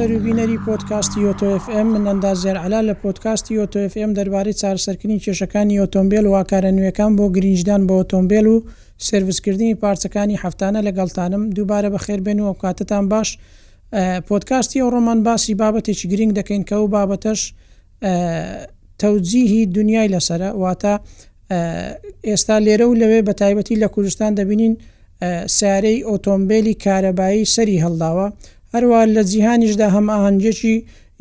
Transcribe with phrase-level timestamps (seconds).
[0.00, 6.24] سەر و بینەری پۆتکاستی یۆتۆFM من ئەندازێر علا لە پۆتکاستی یۆتۆFM دەربارەی چارسەرکردنی کێشەکانی ئۆتۆمبیل
[6.26, 8.56] و واکارە نوێەکان بۆ گرینجدان بە ئۆتۆمبیل و
[9.08, 13.28] سرویسکردنی پارچەکانی هەفتانە لەگەڵتانم دووبارە بەخێربێن و ئەوکاتتان باش
[14.28, 17.40] پۆتکاستی ئەو ڕۆمان باسی بابەتێکی گرنگ دەکەین کە و بابەتەش
[19.00, 20.94] تەوجیهی دنیای لەسرە واتە
[22.28, 24.74] ئێستا لێرە و لەوێ بە تایبەتی لە کوردستان دەبینین
[25.58, 28.28] سارەی ئۆتۆمبیلی کارەبایی سەری هەڵداوە
[28.74, 30.74] هەروە لە جیهانیشدا هەمە هەنجێکی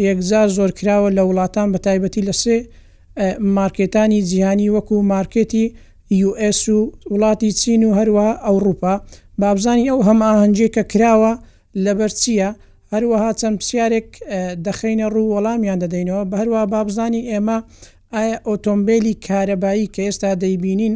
[0.08, 2.58] یەکزار زۆر کراوە لە وڵاتان بە تایبەتی لە سێ
[3.58, 5.66] مارکێتانی جیهانی وەکو مارکێتی
[6.30, 6.80] US و
[7.14, 8.94] وڵاتی چین و هەروە ئەوروپا
[9.44, 11.34] بابزانی ئەو هەمە هەنجێک کە کراوە
[11.86, 12.50] لەبەر چییە؟
[12.94, 14.10] هەروەها چەند پرسیارێک
[14.66, 17.58] دەخینە ڕوو وەڵامیان دەدەینەوە بە هەروە بابزانی ئێمە
[18.16, 20.96] ئایا ئۆتۆمبیلی کارەبایی کە ئێستا دەیبینین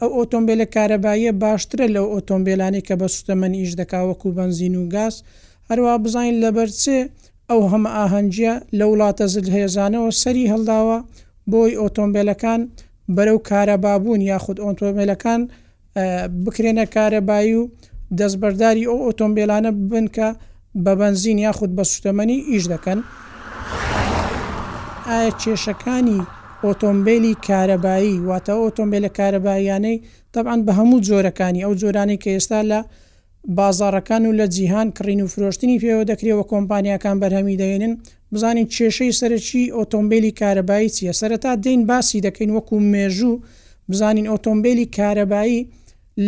[0.00, 5.14] ئەو ئۆتۆمبیلە کارەباییە باشترە لەو ئۆتۆمبیلانی کە بە سوتەمەنی ئیش دەکاوەکو بنزین و گاز
[5.70, 6.98] هەروە بزانین لەبەرچێ
[7.50, 10.98] ئەو هەمە ئاهەنجە لە وڵاتە زل هێزانەوە سەری هەڵداوە
[11.52, 12.60] بۆی ئۆتۆمبیلەکان
[13.16, 15.40] بەرەو کارەبابوون یاخود ئۆتۆمبیلەکان
[16.44, 17.62] بکرێنە کارەبایی و
[18.18, 20.28] دەستبەرداری ئەو ئۆتۆمبیلانە بنکە
[20.84, 22.98] بە بنزین یاخود بە سوتەمەنی ئیش دەکەن
[25.08, 26.18] ئایا کێشەکانی
[26.66, 29.96] ئۆتۆمبیلی کارەبایی واتە ئۆتۆمبیل لە کارەباییانەی
[30.34, 32.80] طبعاان بە هەموو جۆرەکانی ئەو جۆرانی کە ئێستا لە
[33.46, 37.94] بازارەکان و لە جیهان کڕین و فرۆشتنی پێوە دەکرێەوە کۆمپانیەکان بەرهەمی دەێنن
[38.32, 43.42] بزانین کێشەی سەرەکی ئۆتۆمبیلی کارەبایی چیە سەرەتا دین باسی دەکەین وەکو مێژوو
[43.90, 45.60] بزانین ئۆتۆمبیلی کارەبایی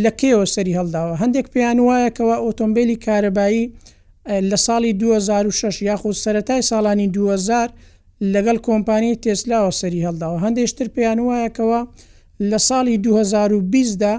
[0.03, 3.65] لە کێوە سەری هەڵداوە هەندێک پێیان وایەکەوە ئۆتۆمبیلی کارەبایی
[4.51, 7.69] لە ساڵی 2006 یاخود سەتای ساڵانی 2000
[8.33, 11.81] لەگەڵ کۆمپانی تێسلاوە سەری هەڵداوە هەندێشتر پێیان وایەکەوە
[12.51, 12.97] لە ساڵی
[13.99, 14.15] 2020دا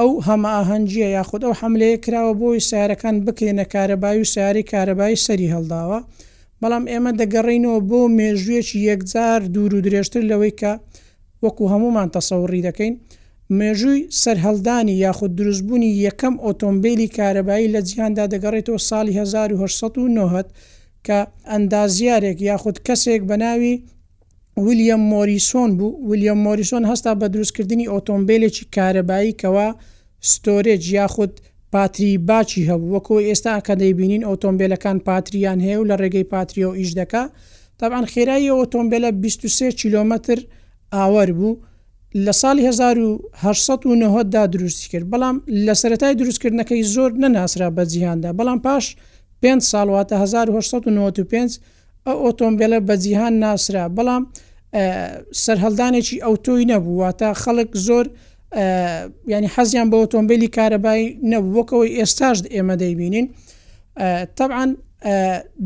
[0.00, 5.52] ئەو هەمە ئاهەنجە یاخود ئەو حملەیە کراوە بۆی سیارەکان بکەینە کارەبای و سیاری کارەبایی سەری
[5.54, 5.98] هەڵداوە
[6.60, 10.72] بەڵام ئێمە دەگەڕینەوە بۆ مێژوێکی یەکجار دوور و درێژتر لەوەی کە
[11.44, 12.94] وەکو هەمومان تەسەوڕی دەکەین
[13.58, 20.48] مێژووی سەررهەڵدانی یاخود دروستبوونی یەکەم ئۆتۆمبیلی کارەبایی لە جیهاندا دەگەڕێتەوە ساڵی 1990
[21.06, 21.18] کە
[21.50, 23.74] ئەندازیارێک یاخود کەسێک بە ناوی
[24.60, 29.68] ویلیام مۆریسۆن بوو ویلیام مۆریسۆن هەستا بە دروستکردنی ئۆتۆمبیلێکی کارەبایی کەوا
[30.32, 31.32] ستۆرێج یاخود
[31.72, 36.74] پاتری باچی هەبوو وەکو ئێستا کە دەیبینین ئۆتۆمبیلەکان پاتریان هەیە و لە ڕێگەی پاتریە و
[36.78, 37.22] ئیش دەکا
[37.78, 40.38] تاان خێرایی ئۆتۆمبیلە 23 کیلومتر
[40.94, 41.56] ئاوەر بوو
[42.24, 48.60] لە ساڵی 1970 دا دروستی کرد بەڵام لە سەتای دروستکردنەکەی زۆر نەناسرا بە جیهاندا بەڵام
[48.66, 48.96] پاش
[49.42, 51.58] 5 ساڵواتە 1995
[52.06, 54.22] ئەو ئۆتۆمبیلە بە جیهان ناسرا بەڵام
[55.44, 58.04] سەررهڵدانێکی ئەوتۆی نەبوواتە خەڵک زۆر
[59.32, 63.26] ینی حەزیان بە ئۆتۆمبیلی کارەبایی نەبووەکەوەی ئێستاش ئێمە دەیبینین
[64.38, 64.70] طبعاان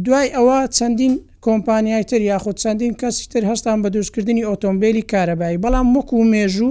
[0.04, 1.15] دوای ئەوە چەندین
[1.47, 6.71] کۆمپانیای تر یاخود چەندین کەسی تر هەستان بە دروستکردنی ئۆتۆمبیلی کارەبایی بەڵام وەکو مێژوو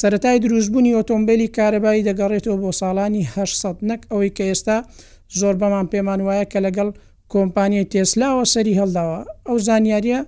[0.00, 4.78] سەتای دروستبوونی ئۆتۆمبیلی کارەبایی دەگەڕێتەوە بۆ ساڵانی 800 نەک ئەوەی کە ئێستا
[5.40, 6.88] زۆر بەمان پێمان وایە کە لەگەڵ
[7.32, 10.20] کۆمپانیای تێسلاوە سەری هەڵداوە ئەو زانیاریە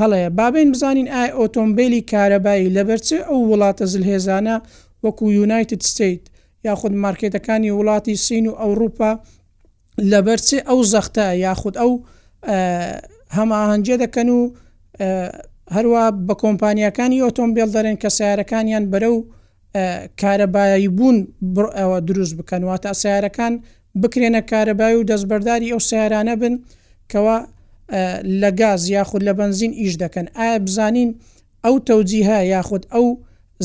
[0.00, 4.56] هەڵەیە بابین بزانین ئای ئۆتۆمبیلی کارەبایی لەبەرچ ئەو وڵاتە زلهێزانە
[5.04, 6.22] وەکو یونایتد ستیت
[6.68, 9.10] یاخود مارکێتەکانی وڵاتی سین و ئەوروپا
[10.12, 11.92] لەبەرچێ ئەو زەختە یاخود ئەو
[13.38, 14.40] هەماهەنجە دەکەن و
[15.74, 19.26] هەروە بە کۆمپانیەکانی ئۆتۆمبیل دەرێن کە سیارەکانیان بەرە و
[20.20, 21.16] کارەبایی بوون
[21.78, 23.52] ئەوە دروست بکەن واتە سیارەکان
[24.02, 26.54] بکرێنە کارەبای و دەستبەرداری ئەو سیارانە بن
[27.12, 27.38] کەوا
[28.42, 31.10] لە گاز یاخود لە بنزین ئیش دەکەن ئایا بزانین
[31.64, 33.06] ئەو تەوجیها یاخود ئەو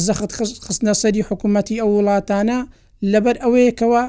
[0.06, 0.31] زەخت
[0.66, 2.59] خستنە سەری حکوومەتتی ئەو وڵاتانە
[3.12, 4.03] لەبەر ئەوەیەکەوە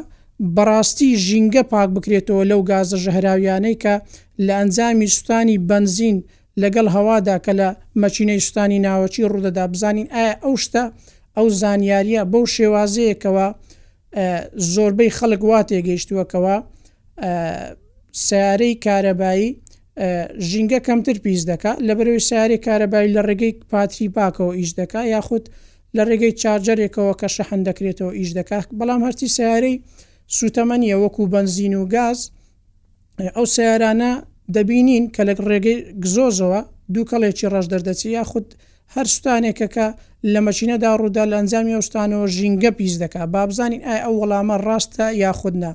[0.56, 3.94] بەڕاستی ژینگە پاک بکرێتەوە لەو گازە ژەهراویانەی کە
[4.46, 6.16] لە ئەنجامی سوستانی بنزین
[6.62, 7.68] لەگەڵ هەوادا کە لە
[8.02, 10.84] مەچینەی سوستانی ناوەچی ڕوودەدا بزانین ئایا ئەو شتە
[11.36, 13.46] ئەو زانیاریە بەو شێوازەیەکەوە
[14.72, 16.56] زۆربەی خەڵک وا تێگەیشتووەکەوە
[18.24, 19.48] سیارەی کارەبایی
[20.50, 25.44] ژینگە کەمتر پیس دکا لە بەرەوەی سیارێ کارەبای لە ڕێگەی پاتری باکەوە ئیش دکا یاخود
[25.96, 29.76] لە ڕێگەی چارجەرێکەوە کە شەحن دەکرێتەوە ئیش دکا بەڵام هەرتی سیارەی
[30.36, 32.18] سوتەمەنیە وەکو بنزین و گاز
[33.36, 34.12] ئەو سیارانە
[34.56, 36.60] دەبینین کە لە ڕێگەی گزۆزەوە
[36.92, 38.46] دوو کەڵێکی ڕژ دەردەچی یاخود
[38.94, 39.86] هەر سوستانێکەکە
[40.32, 45.72] لە مەچینەدا ڕوودا لە ئەنجامی ئەوستانەوە ژینگە پیس دکا بابزانین ئای ئەو وەڵامە ڕاستە یاخودنا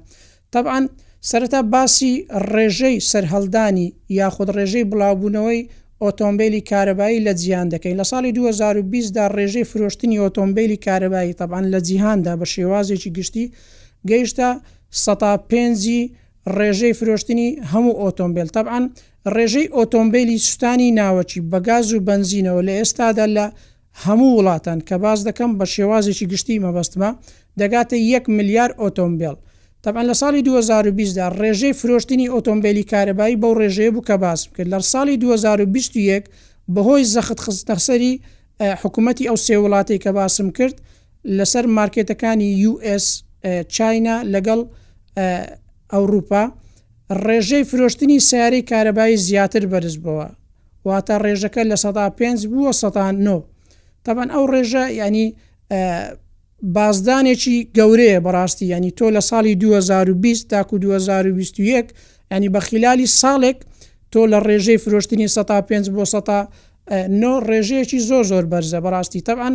[0.54, 0.86] طبعاان
[1.30, 2.12] سەرەتا باسی
[2.54, 3.88] ڕێژەی سەررهەلدانی
[4.20, 5.60] یاخود ڕێژەی بڵاوبوونەوەی
[6.04, 11.80] ئۆتۆمبیلی کارەبایی لە جیان دەکەی لە ساڵی 2020 دا ڕێژەی فرۆشتنی ئۆتۆمبیلی کارەبایی تەبان لە
[11.88, 13.46] جیهاندا بە شێوازێکی گشتی
[14.10, 14.50] گەیشتە
[15.04, 16.02] سەتا پێنجی
[16.58, 18.84] ڕێژەی فرۆشتنی هەموو ئۆتۆمبیل تەبان
[19.36, 23.46] ڕێژەی ئۆتۆمبیلی سوستانی ناوەکی بەگاز و بنزینەوە لە ئێستادا لە
[24.04, 27.10] هەموو وڵاتان کە باز دەکەم بە شێوازێکی گشتی مەبەستمە
[27.60, 29.38] دەگاتە 1 میلیار ئۆتۆمبیل
[29.86, 34.80] طبعا لە ساڵی 2020دا ڕێژەی فرۆشتنی ئۆتۆمبیلی کارەبایی بەو ڕێژەیە بوو کە باس بکرد لە
[34.92, 36.24] ساڵی 2021
[36.74, 38.12] بەهۆی زەخت خستەخسەری
[38.82, 40.76] حکوومەتتی ئەو سێ وڵاتی کە باسم کرد
[41.38, 43.06] لەسەر مارکێتەکانی US
[43.76, 44.60] چاینا لەگەڵ
[45.94, 46.44] ئەوروپا
[47.26, 50.28] ڕێژەی فرۆشتنی سیارەی کارەبایی زیاتر بەرز بووە
[50.88, 51.76] واتە ڕێژەکە لە
[52.20, 53.44] 5 بووە 9
[54.06, 55.28] طبعا ئەو ڕێژە ینی
[56.74, 61.88] بازدانێکی گەورەیە بەڕاستی ینی تۆ لە ساڵی 2020 تاکو 2021
[62.34, 63.58] ینی بەخیلالی ساڵێک
[64.12, 65.28] تۆ لە ڕێژەی فرۆشتنی
[65.70, 65.86] 5
[67.22, 69.54] بۆ ڕێژەیەکی زۆر زۆر بەرزە بەڕاستی تەبان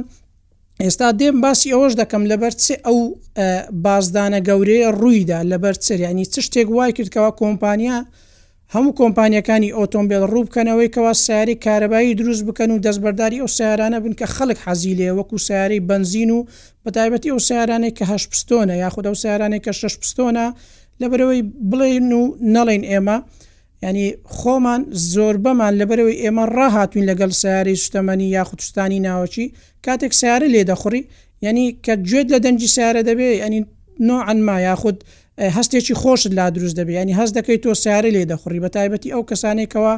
[0.82, 2.98] ئێستا دێم باسی ئەوەش دەکەم لەبەر چێ ئەو
[3.84, 7.98] بازدانە گەورەیە ڕوویدا لەبەر چریانی چ شتێک وای کردکەوە کۆمپانیا
[8.74, 14.12] هەموو کۆمپانیەکانی ئۆتۆمبیل ڕوو بکەنەوەی کەوا سیاری کارەبایی دروست بکەن و دەستبەرداری ئەو سیارانە بن
[14.20, 16.46] کە خەڵک حەزیلێ وەکو سیارەی بنزین و
[16.84, 20.46] بەتایبەتی ئەو سیارانێک کە هەش پستۆنە یاخود ئەو سیارانێک کە شش پستۆنە
[21.02, 21.40] لەبەرەوەی
[21.70, 22.22] بڵێن و
[22.54, 23.16] نەڵێن ئێمە
[23.86, 24.06] ینی
[24.36, 24.82] خۆمان
[25.12, 29.46] زۆربەمان لەبەرەوەی ئێمە ڕاهاتوین لەگەڵ سیاری سوتەمەنی یاخودستانی ناوەکی
[29.86, 31.02] کاتێک سیارە لێ دەخوڕی
[31.46, 33.60] ینی کە گوێت لە دەنجی سیارە دەبێ ئەنی
[34.08, 34.98] نۆ ئەنما یاخود
[35.56, 39.22] هەستێکی خۆشت لا دروست دەبێ ینی هەست دەکەی تۆ سیارە لێ دەخوڕی بە تایبەتی ئەو
[39.30, 39.94] کەسانێکەوە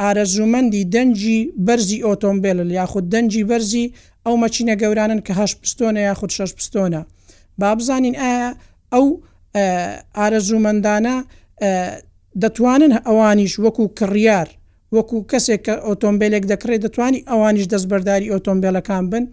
[0.00, 3.86] ئارەزوومەندی دەنجی بەرزی ئۆتۆمبیل یاخود دەنجی بەرزی
[4.26, 7.02] ئەو مەچینە گەورانن کە هەش پستۆنە یاخود شش پستۆنە
[7.60, 8.50] با بزانین ئایا
[8.94, 9.06] ئەو
[10.18, 11.14] ئارەزوومەندانە
[12.42, 14.48] دەتوانن ئەوانیش وەکو کڕیار
[14.96, 19.24] وەکو کەسێک کە ئۆتۆمبیلێک دەکڕێت دەتوانانی ئەوانیش دەستبەرداری ئۆتۆمبیلەکان بن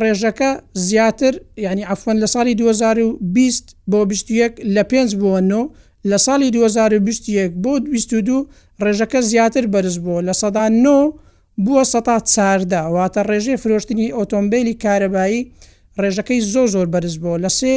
[0.01, 0.51] ڕێژەکە
[0.87, 1.33] زیاتر
[1.65, 5.65] ینی ئەفەن لە ساڵی 2020 بۆ 21 لە 5 بووەنەوە
[6.09, 8.37] لە ساڵی 2021 بۆ 22
[8.85, 11.13] ڕێژەکە زیاتر بەرز بووە لە سەدا 9
[11.65, 15.41] بووە سەدا چاردا واتە ڕێژێ فرۆشتنی ئۆتۆمبیلی کارەبایی
[16.01, 17.73] ڕێژەکەی زۆ زۆر بەرز بووە لە سێ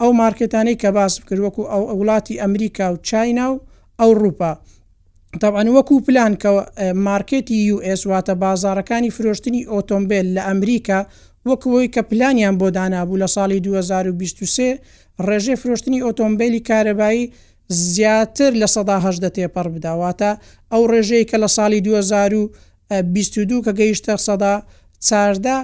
[0.00, 3.60] ئەو مارکتانەی کە باس کردوەکو ئەو وڵاتی ئەمریکا و چاینا و
[4.00, 4.52] ئەوروپا
[5.38, 6.50] تاوان وەکو پلان کە
[6.94, 11.00] مارکێتی US واتە بازارەکانی فرۆشتنی ئۆتۆمبیل لە ئەمریکا
[11.48, 14.78] وەکەوەی کە پلانیان بۆ دانابوو لە ساڵی 2023
[15.26, 17.24] ڕێژێ فرۆشتنی ئۆتۆمبیلی کارەبایی
[17.92, 20.32] زیاتر لە سەداهشدە تێپەر بداواتە
[20.72, 24.54] ئەو ڕێژەیە کە لە ساڵی 2022 کە گەیشتە سەدا
[25.08, 25.58] چاردا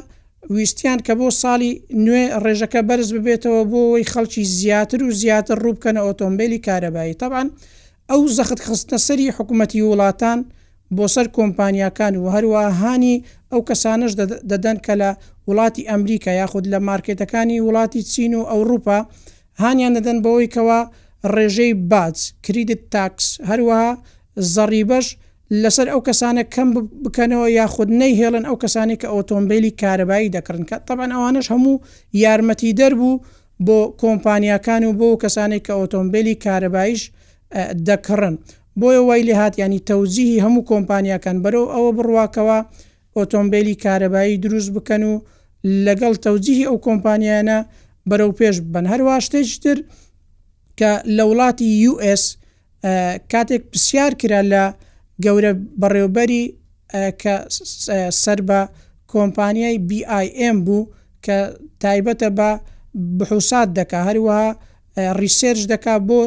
[0.50, 1.72] ویستیان کە بۆ ساڵی
[2.04, 7.48] نوێ ڕێژەکە بەرز ببێتەوە بۆ ئەوی خەڵکی زیاتر و زیاتر ڕووبکەنە ئۆتۆمبیلی کارەبایی تاوان.
[8.10, 10.38] ئەو زەخت خستە سەری حکوومەتتی وڵاتان
[10.96, 13.16] بۆ سەر کۆمپانیەکان و هەروە هاانی
[13.50, 14.12] ئەو کەسانش
[14.50, 15.10] دەدەن کە لە
[15.48, 18.98] وڵاتی ئەمریکا یاخود لە مارکێتەکانی وڵاتی چین و ئەوروپا
[19.62, 20.80] هانیان دەدەن بەوەی کەەوە
[21.34, 23.90] ڕێژەی باز کریدت تاکس هەروەها
[24.54, 25.06] زەڕیبەش
[25.62, 26.68] لەسەر ئەو کەسانە کەم
[27.04, 31.82] بکەنەوە یاخود نەیهێڵن ئەو کەسانی کە ئۆتۆمبیلی کارەبایی دەکردن کە تەبان ئەوانش هەموو
[32.24, 33.20] یارمەتی دەربوو
[33.66, 37.00] بۆ کۆمپانیەکان و بۆ کەسانی کە ئۆتۆمبیلی کارەبایش
[37.88, 38.34] دەکڕن
[38.80, 42.58] بۆیە وای لێ هاات ینی تەوزیهی هەموو کۆمپانیەکان بەرەو ئەوە بڕواکەوە
[43.16, 45.14] ئۆتۆمبیلی کارەبایی دروست بکەن و
[45.86, 47.58] لەگەڵ تەوجیهی ئەو کۆمپانیانە
[48.10, 49.78] بەرەو پێش بن هەروە شتێشتر
[50.78, 52.22] کە لە وڵاتی US
[53.32, 54.64] کاتێک پرسیار کرا لە
[55.24, 56.44] گەورە بەڕێوبەری
[57.22, 57.34] کە
[58.22, 58.60] سەر بە
[59.12, 60.90] کۆمپانیای BIM بوو
[61.24, 61.36] کە
[61.82, 62.50] تایبەتە بە
[63.18, 64.48] بحوسات دەکا هەروەها
[65.24, 66.20] ریسێرج دەکا بۆ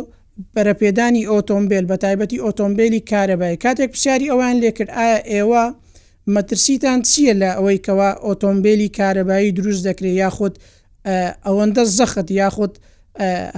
[0.56, 5.64] بەرەپێدانی ئۆتۆمبیل بە تایبەتی ئۆتۆمبیلی کارەبای کاتێک پرسیاری ئەوان لێکرد ئایا ئێوە
[6.36, 10.54] مەترسیتان چییە لە ئەوەی کەوا ئۆتۆمبیلی کارەبایی دروست دەکرێت یاخود
[11.46, 12.74] ئەوەندە زەخت یاخود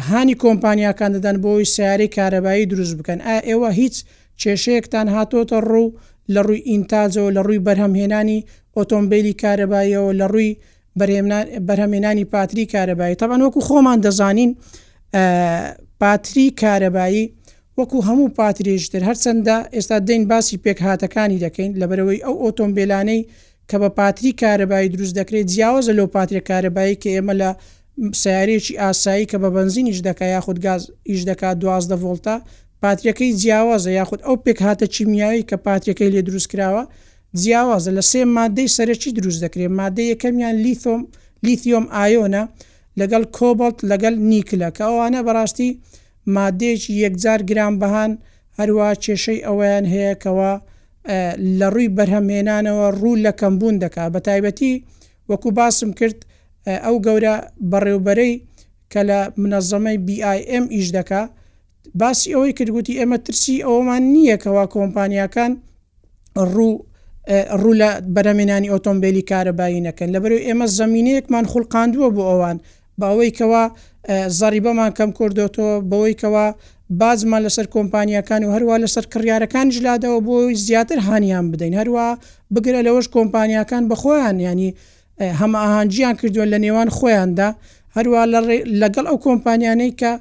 [0.08, 3.96] هاانی کۆمپانیاکان دەدەن بۆی سیارەی کارەبایی دروست بکەن ئا ئێوە هیچ
[4.42, 5.96] کێشەیەکتان هاتۆتە ڕوو
[6.34, 8.40] لە ڕووی ئینتاجەوە لە ڕووی بەرهەمهێنانی
[8.78, 10.52] ئۆتۆمبیلی کارەباییەوە لە ڕووی
[11.68, 14.52] بەرهمێنانی پاتری کارەبایی تەبان وەکو خۆمان دەزانین
[16.01, 17.24] پاتری کارەبایی
[17.79, 23.22] وەکو هەموو پاتریشتر هەرچەندە ئێستا دەین باسی پێک هاتەکانی دەکەین لەبەرەوەی ئەو ئۆتۆمبیلانەی
[23.70, 27.50] کە بە پاتری کارەبایی دروست دەکرێت جیاوازە لەو پاتری کارەبایی کە ئێمە لە
[28.22, 32.36] سیارێکی ئاسایی کە بە بنزینیش دەکە یاخود گاز ئیش دەکات دوازدە ڤۆلتا
[32.84, 36.84] پاتریەکەی جیاوازە یاخود ئەو پێک هاتە چیمیایی کە پاتریەکەی لێ دروست کراوە
[37.41, 41.01] جیاوازە لە سێ مادەی سەرەکی دروست دەکرێت مادە یەکەمیان لیثۆم
[41.46, 42.43] لیثیۆم ئایۆنە
[43.00, 45.70] لەگەڵ کۆبڵت لەگەڵ نیکلە کە ئەوانە بەڕاستی
[46.36, 48.12] مادێکی یەکجار گران بەهان
[48.60, 50.52] هەروە کێشەی ئەویان هەیەکەوە
[51.60, 54.74] لە ڕووی بەرهەمێنانەوە ڕوو لە کەمبوون دکا بە تایبەتی
[55.30, 56.20] وەکو باسم کرد
[56.86, 57.36] ئەو گەورە
[57.72, 58.34] بەڕێوبەرەی
[58.92, 61.24] کە لە منەظەمەی BIM ئیش دکا
[62.02, 65.52] باسی ئەوەی کردگوتی ئێمە ترسی ئەومان نییەکەوە کۆمپانیەکان
[66.54, 66.74] ڕوو
[67.62, 72.58] ڕوو لە بەرەمێنانی ئۆتۆمبیلی کارەبایی نەکەن لەبەر ئێمە زمینەیەکمان خوڵقااندووە بۆ ئەوان
[73.03, 73.63] باوەی کەوە
[74.39, 76.46] زەریبەمان کەم کردوتەوە بەوەی کەوە
[77.01, 82.05] بازمان لەسەر کۆمپانیەکان و هەروە لەسەر کڕیارەکان ژلادەوە بۆی زیاتر هاانیان بدەین هەروە
[82.53, 84.70] بگرە لەوەش کۆمپانیەکان بەخۆیان ینی
[85.41, 87.50] هەمە ئاهانجییان کردووە لە نێوان خۆیاندا
[87.98, 88.22] هەروە
[88.81, 90.12] لەگەڵ ئەو کۆمپانیانەی کە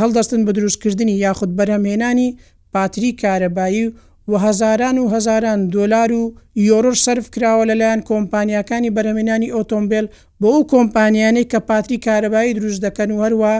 [0.00, 2.28] هەڵدەستن بە دروستکردنی یاخود بەرهمێنانی
[2.74, 3.92] پاتری کارەبایی و
[4.28, 10.06] و هزاران و هزاران دلار و یۆرش سرف کراوە لەلایەن کۆمپانیەکانی بەرەمێنانی ئۆتۆمبیل
[10.40, 13.54] بۆ ئەو کۆمپانیانەی کە پاتری کارەبایی دروست دەکەن و هەروە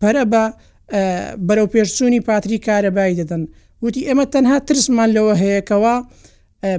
[0.00, 0.42] پەرە بە
[1.48, 3.42] بەرەو پێشچوونی پاتری کارەبایی دەدەن
[3.82, 5.94] وتی ئێمە تەنها ترسمان لەوە هەیەکەوە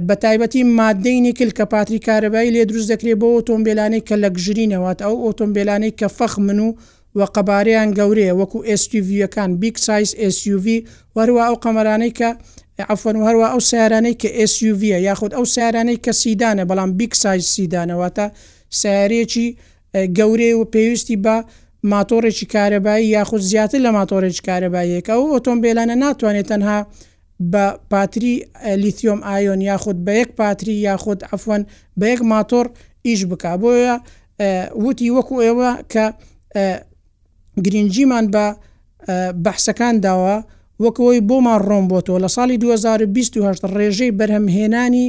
[0.08, 4.98] بە تایبەتی مادەی نیکل کە پاتری کارەبایی لێ دروست دەکرێت بۆ ئۆتۆمبیلانەی کە لە گژرینەوەات
[5.06, 6.68] ئەو ئۆتۆمبیلانەی کە فەخ من و
[7.18, 10.66] وە قەبارەیان گەورەیە وەکو SUVەکان بیگ سایز SUV
[11.16, 12.30] وەروە ئەو قەمەرانەی کە
[12.88, 18.26] ئەفەن هەروە ئەو سیارانەی کە SUV یاخود ئەو سیارانەی کە سیدانە بەڵام بیک سایز سیدانەوەتە
[18.80, 19.48] سیارێکی
[20.18, 21.36] گەورەی و پێویستی بە
[21.92, 26.78] ماتۆڕێکی کارەبایی یاخود زیاتر لە ماتۆڕێک کارەباییەکە و ئۆتۆمبیلانە ناتوانێت تەنها
[27.52, 28.34] بە پاتری
[28.82, 31.62] لیتیۆم ئایۆن یاخود بە یەک پاتری یاخود ئەفەن
[32.00, 32.66] بە یەک ماتۆر
[33.06, 33.94] ئیش بک بۆیە
[34.84, 36.04] وتی وەکو ئێوە کە
[37.64, 38.46] گرنجیمان بە
[39.44, 40.36] بەحسەکان داوە
[40.84, 45.06] وەکەوەی بۆمان ڕۆم بۆتەوە لە ساڵی 2020 ڕێژەی بەرهەمهێنانی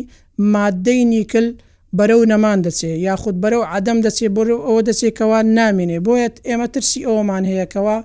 [0.54, 1.48] مادەی نیکل
[1.98, 7.44] بەرەو نەمان دەچێ یاخود بەرەو عدەم دەچێ بۆ ئەوە دەچێکەوە نامێنێ بۆیت ئێمە ترسی ئەومان
[7.52, 7.98] هەیەکەوە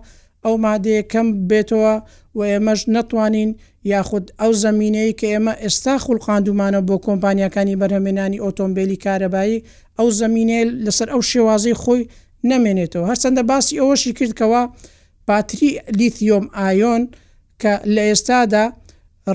[0.45, 1.95] ئەو مادەیە کەم بێتەوە
[2.37, 3.51] و ئێمەش نتوانین
[3.93, 9.59] یاخود ئەو زمینەیە کە ئێمە ئێستا خوڵقااندومانە بۆ کۆمپانیەکانی بەرهەمێنانی ئۆتۆمبیلی کارەبایی
[9.99, 12.03] ئەو زمینێ لەسەر ئەو شێوازەی خۆی
[12.51, 14.63] نامێنێتەوە هەرچەندە باسی ئەوەشی کردکەوە
[15.27, 17.17] پاتری لیتیۆم ئایۆن و
[17.63, 18.65] کە لە ئێستادا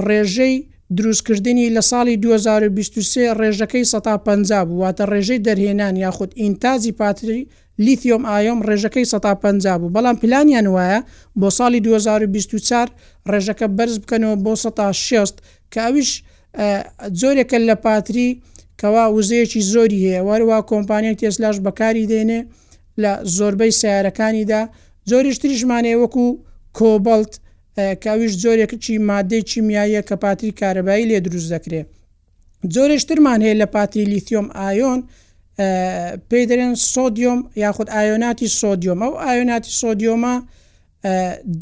[0.07, 0.55] ڕێژەی
[0.97, 7.41] دروستکردنی لە ساڵی 2023 ڕێژەکەی 150 بوواتە ڕێژەی دەرهێنان یاخود ئینتازی پاتری
[7.85, 10.99] لیتیۆم ئایۆم ڕێژەکەی 150 بوو بەڵام پلانیان وایە
[11.39, 12.87] بۆ ساڵی 2024
[13.31, 15.33] ڕێژەکە بەرز بکەنەوە بۆ 16
[15.75, 16.11] کاویش
[17.21, 18.29] زۆرێکە لە پاتری
[18.81, 22.39] کەوا وزەیەکی زۆری هەیە وەروە کۆمپانیای تێسلاش بەکاری دێنێ
[23.01, 24.61] لە زۆربەی سیارەکانیدا
[25.09, 26.25] زۆریشتری ژمانێ وەکو
[26.77, 27.31] کۆبڵت
[28.03, 31.87] کاویش زۆرێکی مادەی چیمیایە کە پاتری کارەبایی لێ دروست دەکرێت
[32.73, 34.99] زۆرشترمان هەیە لە پاتری لیتیۆم ئایۆن
[36.29, 40.33] پێی دەرێن سۆدیۆم یاخود ئایۆناتی سۆدیۆم ئەو ئایۆناتی سۆدیۆمە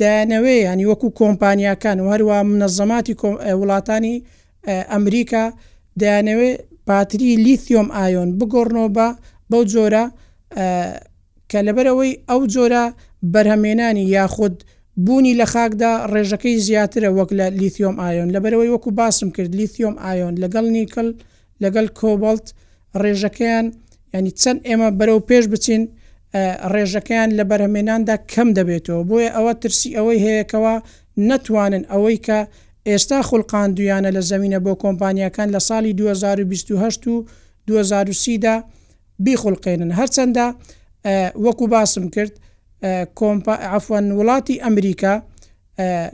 [0.01, 3.13] دانەوەی ینی وەکو کۆمپانیاکان و هەروە منەزەماتی
[3.61, 4.15] وڵاتانی
[4.93, 5.43] ئەمریکا
[6.01, 6.49] دایانەوێ
[6.87, 9.07] پاتری لیتیۆم ئایۆن بگۆڕنەوە بە
[9.51, 10.03] بەو جۆرە
[11.49, 12.85] کە لەبەرەوەی ئەو جۆرە
[13.33, 14.55] بەرهەمێنانی یاخود
[15.05, 19.95] بوونی لە خاکدا ڕێژەکەی زیاترە وەک لە لیتیۆم ئایۆن لە بەرەوەی وەکو باسم کرد لیتیۆم
[20.05, 21.07] ئایۆن لەگەڵ نیکل
[21.63, 22.45] لەگەڵ کۆبڵت
[23.03, 23.65] ڕێژەکەیان
[24.15, 25.83] ینی چەند ئێمە بەرەو پێش بچین
[26.73, 30.75] ڕێژەکەیان لە بەرهمێناندا کەم دەبێتەوە بۆیە ئەوە ترسی ئەوەی هەیەکەوە
[31.29, 32.39] نتوانن ئەوەی کە
[32.89, 37.15] ئێستا خولقان دویانە لە زمینە بۆ کۆمپانیەکان لە ساڵی 2028 و
[37.69, 38.53] 2030دا
[39.25, 40.45] بیخولقێنن هەرچەندە
[41.43, 42.33] وەکو باسم کرد
[43.19, 45.13] کۆمپا ئەفەن وڵاتی ئەمریکا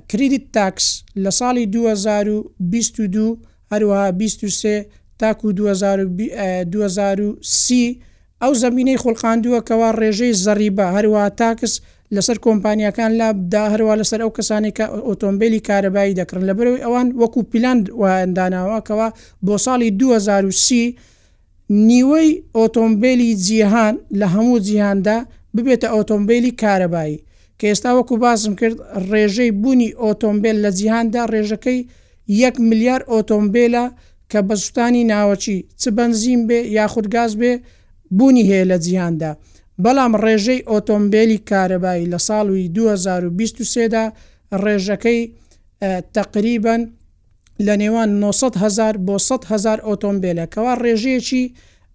[0.09, 0.85] کریدیت تاکس
[1.25, 3.39] لە ساڵی 2022
[3.71, 4.85] هەروەها 23
[5.19, 8.01] تاکو 2030
[8.41, 11.73] ئەو زمینەی خۆڵقااندووەکەەوە ڕێژەی زەریبە هەروە تاکس
[12.15, 17.39] لەسەر کۆمپانیەکان لابدا هەروە لەسەر ئەو کەسانی کە ئۆتۆمبیلی کارەبایی دەکرن لە بەرەوەی ئەوان وەکو
[17.51, 19.09] پیلاند وەنداناوەکەەوە
[19.45, 20.83] بۆ ساڵی 2030
[21.87, 25.17] نیوەی ئۆتۆمبیلی جیهان لە هەموو جیهاندا
[25.55, 27.17] ببێتە ئۆتۆمبیلی کارەبایی
[27.59, 28.77] کە ئێستا وەکو باسم کرد
[29.11, 31.79] ڕێژەی بوونی ئۆتۆمبیل لە جیهاندا ڕێژەکەی
[32.43, 33.85] یەک میلیار ئۆتۆمبیلە
[34.31, 37.51] کە بەسوستانی ناوەچی چ بنزیم بێ یاخود گاز بێ
[38.17, 39.31] بوونی هەیە لە جیهاندا
[39.83, 44.03] بەڵام ڕێژەی ئۆتۆمبیلی کارەبایی لە ساڵوی 2023دا
[44.63, 45.19] ڕێژەکەی
[46.17, 46.81] تقریبن
[47.67, 51.43] لە نێوان 900 هزار بۆ 100 هزار ئۆتۆمبیلە کەوا ڕێژەیەکی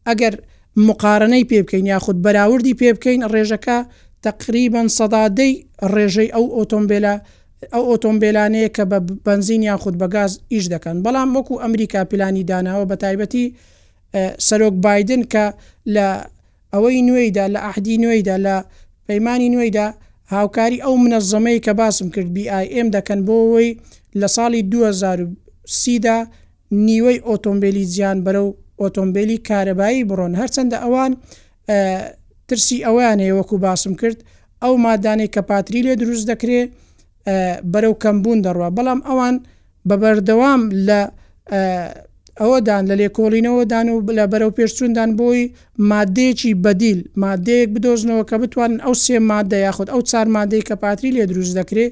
[0.08, 0.34] ئەگەر
[0.76, 3.78] مقارنەی پێ بکەین یاخود بەراوردی پێ بکەین ڕێژەکە
[4.24, 5.52] تقریبان سەدادەی
[5.94, 7.14] ڕێژەی ئەو ئۆتۆمبیلە
[7.74, 12.96] ئەو ئۆتۆمبیلانەیە کە بە بنزین یاخود بەگاز ئیش دەکەن بەڵام وەکو ئەمریکا پلانی داناوە بە
[13.02, 13.46] تایبەتی
[14.46, 15.44] سەرۆک بادن کە
[15.94, 16.08] لە
[16.74, 18.56] ئەوەی نوێیدا لە ئاحدی نوێیدا لە
[19.08, 19.86] پەیمانانی نوێیدا
[20.36, 23.70] هاوکاری ئەو منە زەمەی کە باسم کرد BIM دەکەن بۆەوەی
[24.20, 26.16] لە ساڵی 2030دا
[26.86, 28.50] نیوەی ئۆتۆمبیلی زیان بەرە و
[28.84, 31.12] ئۆتۆمبیلی کارەبایی بڕۆن هەرچەندە ئەوان
[32.48, 34.18] ترسی ئەویان هەیەوەکو باسم کرد
[34.62, 36.60] ئەو مادانێک کە پاتری لێ دروست دەکرێ
[37.72, 39.36] بەرەو کەمبوون دەڕوە بەڵام ئەوان
[39.88, 41.00] بەبەردەوام لە
[42.40, 45.42] ئەوەدان لە لێکۆڵینەوەدان و لە بەرەو پێشچوندان بۆی
[45.92, 51.10] مادێکی بەدیل مادەیەک بدۆزنەوە کە بتوانن ئەو سێ مادە یاخود ئەو چار مادەی کە پاتری
[51.16, 51.86] لێ دروست دەکرێ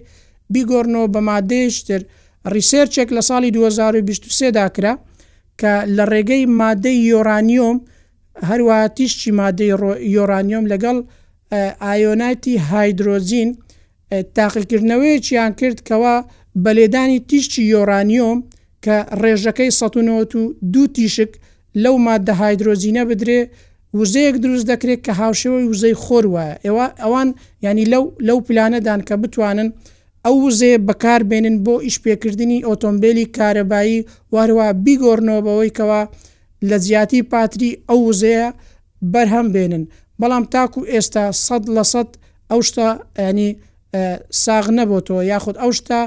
[0.52, 2.00] بیگۆڕنەوە بە مادەشتر
[2.56, 4.92] ریسێرچێک لە ساڵی 2023 داکرا
[5.60, 7.76] کە لە ڕێگەی مادەی یۆرانیۆم
[8.48, 9.70] هەروە تیشتی مادەی
[10.16, 10.96] یۆرانیۆم لەگەڵ
[11.84, 13.48] ئایۆنایتی هایدرۆزین
[14.36, 16.14] تاقیکردنەوەیەکییان کرد کەەوە
[16.64, 18.38] بەلێدانی تیشتی یۆرانیۆم
[18.84, 21.30] کە ڕێژەکەی 1992 دو تیشک
[21.82, 23.40] لەو مادە هایدرۆزینە بدرێ
[23.98, 27.28] وزەیەک دروست دەکرێت کە هاوشەوەی وزەی خۆر وایە ئێوە ئەوان
[27.66, 29.68] ینی لەو لەو پلانەدان کە بتوانن
[30.26, 36.02] ئەو وزێ بەکاربێنن بۆ ئیشپێکردنی ئۆتۆمبیلی کارەبایی وارووا بیگۆڕنەوەبەوەی کەەوە
[36.68, 38.46] لە زیاتی پاتری ئەو وزەیە
[39.12, 39.84] بەرهەم بێنن
[40.20, 42.08] بەڵام تاکو ئێستا سەد لە سەد
[42.50, 42.88] ئەو شتا
[43.28, 43.50] ینی
[44.44, 46.00] ساغ نەبتەوە یاخود ئەو شتا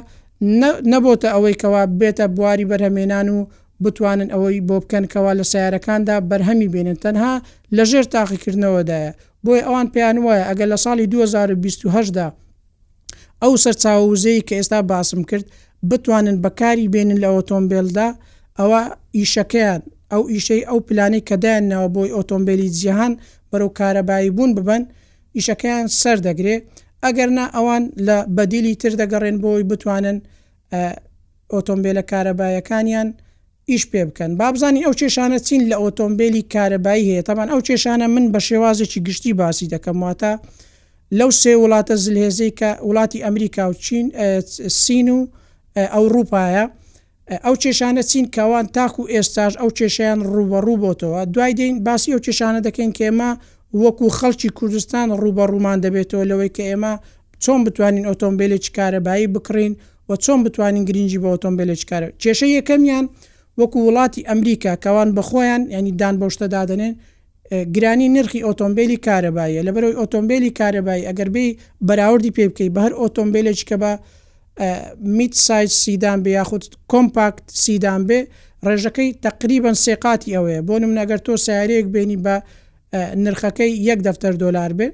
[0.94, 3.40] نەبتە ئەوەی کەوا بێتە بواری بەرهەمێنان و
[3.84, 7.34] بتوانن ئەوەی بۆ بکەنکەوا لە سیارەکاندا بەرهەمی بێنن تەنها
[7.78, 9.12] لەژێر تاقیکردنەوەدایە
[9.46, 12.28] بۆی ئەوان پێیان وایە ئەگەر لە ساڵی 2028دا
[13.44, 15.46] ئەو سەرچاووزەی کە ئێستا باسم کرد
[15.92, 18.08] بتوانن بەکاری بێنن لە ئۆتۆمبیلدا
[18.60, 18.82] ئەوە
[19.18, 19.82] ئیشەکەیان
[20.12, 23.14] ئەو ئیشەی ئەو پلانەی کەدایانەوە بۆی ئۆتۆمبیلی جیهان
[23.52, 24.84] بەرەو کارەبایی بوون ببن
[25.38, 26.62] ئیشەکەیان سەر دەگرێت
[27.04, 30.18] ئەگەرنا ئەوان لە بەدیلی تر دەگەڕێن بۆی بتوانن
[31.54, 33.10] ئۆتۆمبیلە کارەبایەکانیان
[33.72, 38.26] ئیش پێ بکەن بابزانی ئەو کێشانە چین لە ئۆتۆمبیلی کارەبایی هەیە تامان ئەو کێشانە من
[38.34, 40.34] بە شێوازێکی گشتی باسی دەکەم واتە
[41.20, 44.06] لەو سێ وڵاتە زلهێزەی کە وڵاتی ئەمریکا و چین
[44.84, 45.28] سین و
[45.96, 46.66] ئەوروپایە
[47.46, 52.20] ئەو کێشانە چین کەوان تاکو و ئێستاژ ئەو کێشیان ڕوبەڕوو بۆتەوە دوای دەین باسی ئەو
[52.26, 53.30] کێشانە دەکەین کێمە
[53.84, 56.94] وەکو خەڵکی کوردستان ڕوبەڕوومان دەبێتەوە لەوەی کە ئێمە
[57.44, 59.74] چۆن بتوانین ئۆتۆمبیلێک کارەبایی بکڕین
[60.08, 63.06] و چۆن بتوانین گرنگجی بە ئۆتۆمبیلێک کارە کێشە یەکەمیان
[63.60, 66.94] وەکو وڵاتی ئەمریکا کەوان بەخۆیان ینی دان بەشتە دادنێن
[67.52, 71.48] گرانی نرخی ئۆتۆمبیلی کارەبایە لە بەرەوەی ئۆتۆمبیلی کارەبایی ئەگەر بی
[71.88, 73.92] بەراوردی پێ بکەی بە هەر ئۆتۆمبیلێک کە بە
[75.18, 78.20] میت سایت سیدان بێ یاخود کۆمپاکت سیدان بێ
[78.68, 82.36] ڕێژەکەی تقریبان سێقاتی ئەوەیە بۆ نم نەگەر تۆ سیارەیەک بینی بە
[83.26, 84.88] نرخەکەی یەک دەفتەر دلار بێ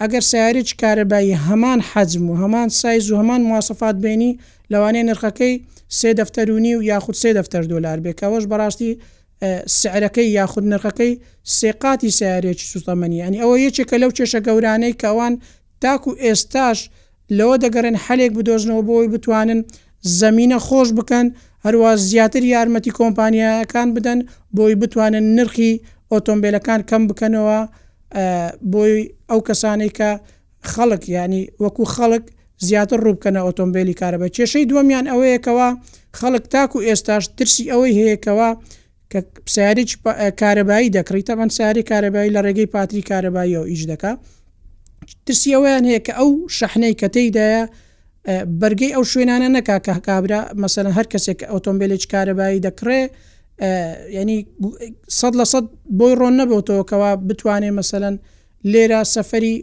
[0.00, 4.30] ئەگەر سیارێک کارەبایی هەمان حەزم و هەمان سایز و هەمان مواسەفات بینی
[4.72, 5.54] لەوانەیە نرخەکەی
[5.98, 8.92] سێ دەفتەرونی و یاخود سێ دەفتەر دلار بێ کەەوەش بەڕاستی
[9.78, 11.12] سعرەکەی یاخود نرخەکەی
[11.58, 15.34] سێقاتی سیارێکی سوستەمەنی ئەنی ئەوە یەکێکە لەو کێشە گەورانەی کەوان
[15.84, 16.78] تاکو ئێستاش
[17.38, 19.60] لەوە دەگەرن هەلێک بدۆزنەوە بۆی بتوانن
[20.20, 21.26] زمینە خۆش بکەن
[21.66, 24.18] هەروە زیاتر یارمەتی کۆمپانیایەکان بدەن
[24.56, 25.72] بۆی بتوانن نرخی
[26.12, 27.58] ئۆتۆمبیلەکان کەم بکەنەوە
[28.72, 28.94] بۆی
[29.30, 30.10] ئەو کەسانەی کە
[30.72, 32.24] خەڵک ینی وەکو خەڵک
[32.66, 35.68] زیاتر ڕووبکەنە ئۆتۆمبیلی کارەبە کێشەی دووەمیان ئەوەیەکەوە
[36.18, 38.48] خەڵک تاکو ئێستاش ترسی ئەوەی هەیەکەوە
[39.12, 39.84] کە پسیاری
[40.42, 44.12] کارەبایی دەکڕیتە بەند ساری کارەبایی لە ڕێگەی پاتری کارەباییەوە ئیش دکا
[45.26, 47.62] ترسیەوەیان هەیە کە ئەو شەحنەی کەتەیدایە
[48.60, 53.02] بەرگەی ئەو شوێنانە نەکا کە کابرا مەسەن هەر کەسێک ئۆتۆمبیلێک کارەبایی دەکڕێ
[54.16, 54.38] ینی
[55.18, 55.64] صد لە صد
[55.98, 58.14] بۆی ڕۆن نەبەوتەوەکەوا بتوانێت مەسەن
[58.72, 59.54] لێرە سەفری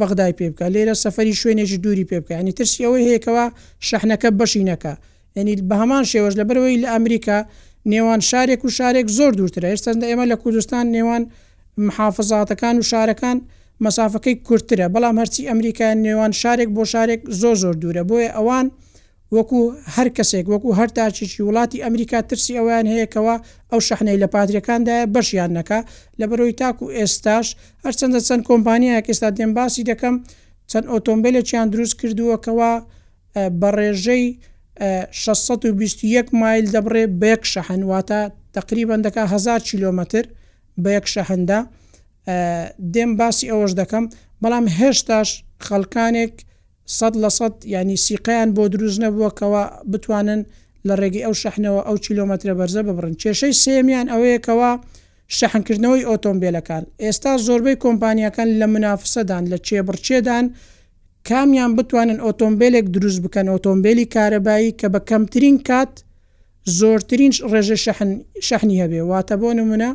[0.00, 3.44] بەغدای پێ بکە لێرە سەفری شوێنێکی دووری پێ بکە ینی ترسیەوەی هەیەکەوە
[3.88, 4.92] شەحنەکە بەشینەکە
[5.38, 7.38] ینی بە هەمان شێوەش لەبەرەوەی لە ئەمریکا
[7.92, 11.22] نێوان شارێک و شارێک زۆر دوورترە هێستند ئێمە لە کوردستان نێوان
[11.86, 13.36] محافظاتەکان و شارەکان
[13.84, 18.66] مسافەکەی کورتترە بەڵام هەرچی ئەمریکای نێوان شارێک بۆ شارێک زۆ زۆر دوورە بۆیە ئەوان
[19.36, 19.60] وەکو
[19.96, 23.34] هەر کەسێک وەکو هەر تاچێکی وڵاتی ئەمریکا ترسی ئەویان هەیەکەوە
[23.70, 25.80] ئەو شەحنەی لە پاتریەکاندایە بەشیان نەکە
[26.20, 27.46] لە بەرەوەی تاکو و ئێستاش
[27.84, 30.14] هەرچەندە چەند کۆمپانیایە ئێستا دێن باسی دەکەم
[30.70, 32.70] چەند ئۆتۆمبیلە چیان دروست کردووەکەوە
[33.60, 34.24] بە ڕێژەی
[35.10, 38.20] 621 مایل دەبڕێ بەیەک شەحنواتە
[38.56, 40.24] تقریبان دەکە 1000 کیلومتر
[40.84, 41.60] بەیەک شەهندا
[42.94, 44.04] دێم باسی ئەوەش دەکەم
[44.44, 45.28] بەڵام هێشتاش
[45.66, 46.32] خەڵکانێک
[46.96, 50.40] صد لە سە ینی سیقیان بۆ دروست نەبووەکەوە بتوانن
[50.88, 54.70] لە ڕێگەی ئەو شەحنەوە ئەو کیلومترە بەرزە ببرن کێشەی سێمیان ئەوەیەکەوە
[55.38, 60.46] شەحنکردنەوەی ئۆتۆمبیلەکان ئێستا زۆربەی کۆمپانیەکان لە منافسەدان لە چێبڕچێدان
[61.28, 65.92] کامیان بتوانن ئۆتۆمبیلێک دروست بکەن ئۆتۆمبیلی کارەبایی کە بە کەمترین کات
[66.78, 67.76] زۆرترین ڕێژە
[68.48, 69.90] شەحنی هەبێ واتە بۆ نمونە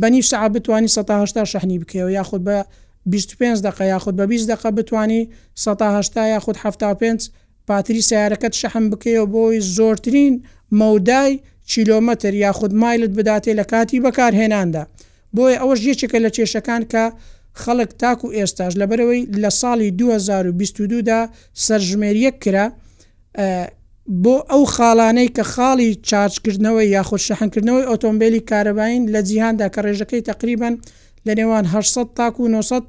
[0.00, 2.66] بەنی سعە بتانی 1970 شەحنی بکەوە یاخود بە
[3.06, 5.20] 25 دق یاخود بە 20 دق بتانی
[5.58, 7.30] 1970 یاخود 75
[7.68, 10.42] پاتری سیارەکەت شەحم بکەوە بۆی زۆرترین
[10.78, 11.38] مەودای
[11.72, 14.86] کیلۆمەتر یاخود مایلت بداتێ لە کاتی بەکارهێناندا
[15.36, 17.04] بۆیە ئەوەش یەکێکە لە کێشەکان کە
[17.60, 21.20] خەڵک تاکو و ئێستاش لەبەرەوەی لە ساڵی 2022 دا
[21.66, 22.66] سەرژمێریەک کرا
[24.22, 30.74] بۆ ئەو خاڵانەی کە خاڵی چارجکردنەوەی یاخود شەحنکردنەوەی ئۆتۆمبیلی کارەباین لە جیهاندا کە ڕێژەکەی تقریبان
[31.26, 32.82] لە نێوان 800 تاک و 900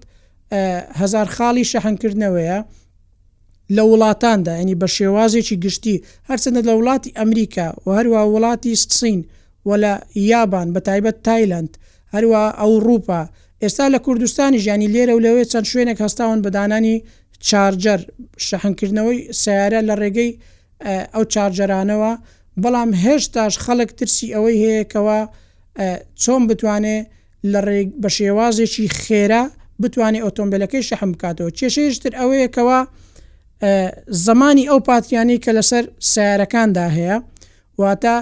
[0.99, 2.59] هزار خاڵی شەحنکردنەوەیە
[3.75, 9.25] لە وڵاتاندا ینی بە شێوازێکی گشتی هەرچەندە لە وڵاتی ئەمریکا و هەروە وڵاتی سین
[9.65, 11.77] و لە یابان بە تایبەت تایلند
[12.13, 13.21] هەروە ئەوروپا
[13.63, 16.95] ئێستا لە کوردستانی ژیانی لێرە و لەوێ چەند شوێنێک هەستاون بەدانانی
[17.47, 17.99] چارجەر
[18.47, 20.31] شەحنکردنەوەی سیارە لە ڕێگەی
[21.13, 22.11] ئەو چارجەرانەوە
[22.63, 25.19] بەڵام هێشتاش خەڵک ترسی ئەوەی هەیەکەوە
[26.23, 26.97] چۆن بتوانێ
[27.51, 27.59] لە
[28.03, 29.43] بە شێوازێکی خێرا
[29.81, 32.79] بتوانێت ئۆتۆمبیلەکەی شەحم بکاتەوە کێشێشتر ئەوەیەکەوە
[34.27, 37.17] زمانی ئەو پاتریانی کە لەسەر سیارەکاندا هەیە
[37.81, 38.15] واتە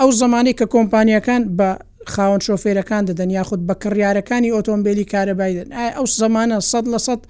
[0.00, 1.70] ئەو زمانی کە کۆمپانیەکان بە
[2.14, 7.20] خاوەن شۆفێرەکان دەدەن یاخود بە کڕیارەکانی ئۆتۆمبیلی کارەبایدن ئەو زمانە سەد لە سەد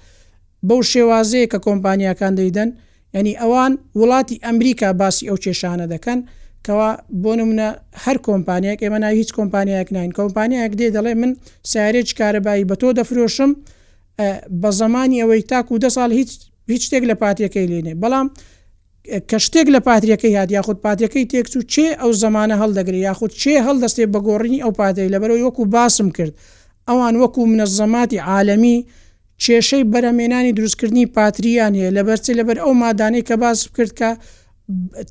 [0.67, 2.69] بەو شێوازەیە کە کۆمپانیاکان دەیدەن
[3.17, 6.19] ینی ئەوان وڵاتی ئەمریکا باسی ئەو کێشانە دەکەن
[6.65, 6.91] کەوا
[7.23, 7.69] بۆ نمونە
[8.03, 11.31] هەر کۆمپانیەک ئێمە نای هیچ کۆمپانیەک نین کۆمپانیەک دێ دەڵێ من
[11.71, 13.51] سارێک کارەبایی بە تۆ دەفرۆشم
[14.61, 16.31] بە زمانی ئەوەی تاکو دە ساڵ هیچ
[16.73, 18.27] هیچ شتێک لە پاتیەکەی لێنێ بەڵام
[19.27, 23.55] کە شتێک لە پاتریەکەی هاات یاخود پاتەکەی تێکس و چێ ئەو زمانە هەڵدەگری یاخود چێ
[23.67, 26.33] هەڵدەستێ بەگۆڕنی ئەو پاتری لەبەرەوەی وەکو باسم کرد
[26.89, 28.77] ئەوان وەکو منە زەماتی عالەمی
[29.43, 34.09] کێشەی بەرەمێنانی دروستکردنی پاتریان هەیە لە بەرچی لەبەر ئەو مادانەی کە باس کرد کە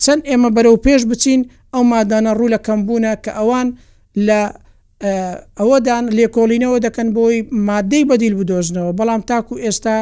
[0.03, 1.41] چەند ئێمە بەرەو پێش بچین
[1.75, 3.69] ئەو مادانە ڕوو لە کەمبوونە کە ئەوان
[4.27, 4.41] لە
[5.61, 9.97] ئەوەدان لێکۆڵینەوە دەکەن بۆی مادەی بەدیل بدۆزنەوە بەڵام تاکو ئێستا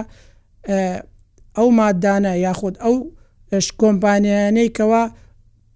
[1.58, 2.94] ئەو مادانە یاخود ئەو
[3.54, 5.02] کۆمپانیانەیکەوە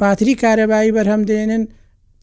[0.01, 1.65] پاتری کارەبایی بەرهەم دێنن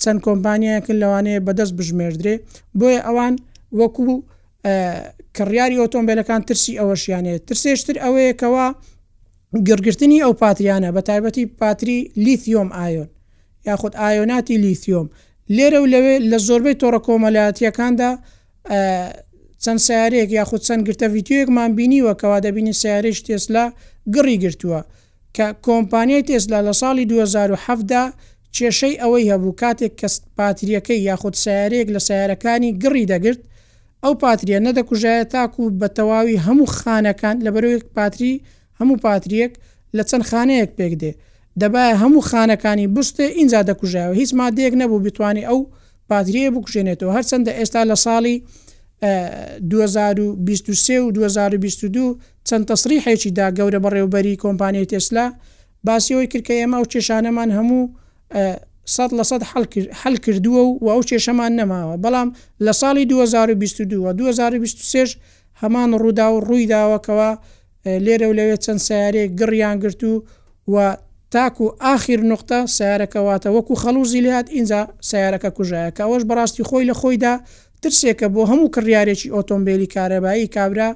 [0.01, 2.35] چەند کۆمپانیەکن لەوانەیە بەدەست بژمێردرێ
[2.79, 3.35] بۆیە ئەوان
[3.79, 4.03] وەکو
[5.35, 8.65] کڕیاری ئۆتۆمبیلەکان ترسی ئەوەشیانێت ترسێشتر ئەوەیەکەوە
[9.67, 13.09] گرگرتنی ئەو پاتریانە بە تایبەتی پاتری لیثیۆم ئایۆن
[13.69, 15.07] یاخود ئایۆناتی لیثیۆم
[15.55, 18.11] لێرە و لەوێ لە زۆربەی تۆڕە کۆمەلایەتیەکاندا
[19.63, 23.65] چەند سیارێک یاخود چەند گرتە یددیوەکمان بینیوە کەوا دەبینی سیارش تێسلا
[24.15, 24.81] گڕی گرتووە
[25.37, 28.03] کە کۆمپانیای تێسلا لە ساڵی 2007دا
[28.55, 33.39] کێشەی ئەوەی هەبوو کاتێک کەس پاتریەکەی یاخود سیارەیەک لە سیارەکانی گڕی دەگرت
[34.03, 38.33] ئەو پاتریە نەدەکوژایە تاکو بە تەواوی هەموو خانەکان لە بەرەوەیەک پاتری
[38.79, 39.53] هەموو پاتریەک
[39.97, 41.11] لە چەند خانەیەک پێک دێ
[41.61, 45.59] دەبایە هەموو خانەکانی بستێ اینجا دەکوژایەوە هیچ مادەیەک نەبوو بتوانانی ئەو
[46.09, 48.41] پاتریە بکوژێنێتەوە هەرچەندە ئێستا لە ساڵی 2010
[49.03, 55.33] 2023 و 2022 چەند تەسریحێکی دا گەورە بەڕێوبەری کۆمپانیای تێسلا
[55.87, 57.83] باسیەوەی کردکە ئێمە و کێشانەمان هەموو
[58.95, 59.41] سەد لە سەد
[60.01, 62.29] هەل کردووە و ئەو کێشەمان نەماوە بەڵام
[62.65, 65.15] لە ساڵی 2022 2023
[65.63, 67.31] هەمان ڕوودا و ڕووی داوەکەوە
[68.05, 70.13] لێرە و لەوێت چەند سیارێک گڕیان گرتو
[70.73, 70.97] و
[71.31, 76.93] تاکو و آخر نقطە سیارەکەواتە وەکو خەلوزی لات اینجا سیارەکە کوژایەکە ئەوەش بەڕاستی خۆی لە
[77.01, 77.33] خۆیدا
[77.83, 80.89] ترسێکە بۆ هەموو کڕیارێکی ئۆتۆمبیلی کارەبایی کابرا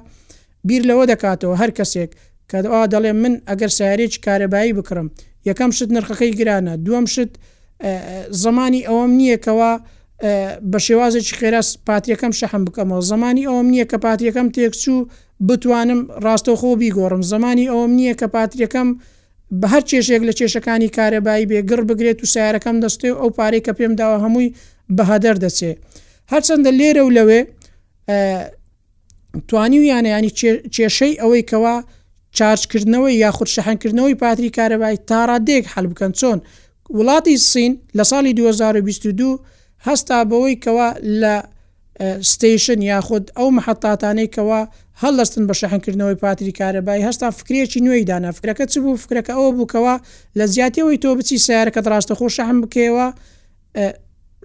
[0.68, 2.10] بیر لەوە دەکاتەوە هەر کەسێک
[2.50, 2.58] کە
[2.94, 5.08] دەڵێ من ئەگەر سیارێکی کارەبایی بکڕم
[5.48, 7.30] یەکەم شت نرخەکەی گرانە دووەم شت
[8.44, 9.72] زمانی ئەوەم نییەکەوە
[10.70, 14.98] بە شێوازێکی خێرا پاتریەکەم شەحم بکەمەوە زمانی ئەوم نییە کە پاتریەکەم تێکچوو
[15.48, 18.88] بتوانم ڕاستەوخۆ بیگۆڕم زمانی ئەوم نییە کە پاتریەکەم
[19.60, 23.92] بە هەر چێشێک لە چێشەکانی کارەبایی بێگڕ بگرێت و سیارەکەم دەستێ ئەو پارەی کە پێم
[24.00, 24.48] داوە هەمووی
[24.96, 25.78] بەهدەر دەچێت.
[26.30, 27.40] هەرچەندە لێرە و لەوێ
[29.48, 30.30] توانی و یانە ینی
[30.74, 31.76] کێشەی ئەوەی کەوا
[32.38, 36.38] چارجکردنەوەی یاخود شەحنکردنەوەی پاتری کارەبای تاڕادێک هەل بکەن چۆن
[36.98, 39.40] وڵاتی سین لە ساڵی 2022
[39.86, 40.88] هەستا بەوەی کەوا
[41.20, 41.34] لە
[42.32, 44.60] ستیشن یاخود ئەو محەتاتانەیەوە
[45.02, 49.94] هەڵدەستن بە شەحنکردنەوەی پاتری کارەبای هەستا فکرێکی نوێی دانا فکرەکە چ بوو فکرەکە ئەوە بووکەوە
[50.38, 53.06] لە زیاتیەوەی تۆ بچی سیارەکەت ڕاستەخۆ شەحم بکەوە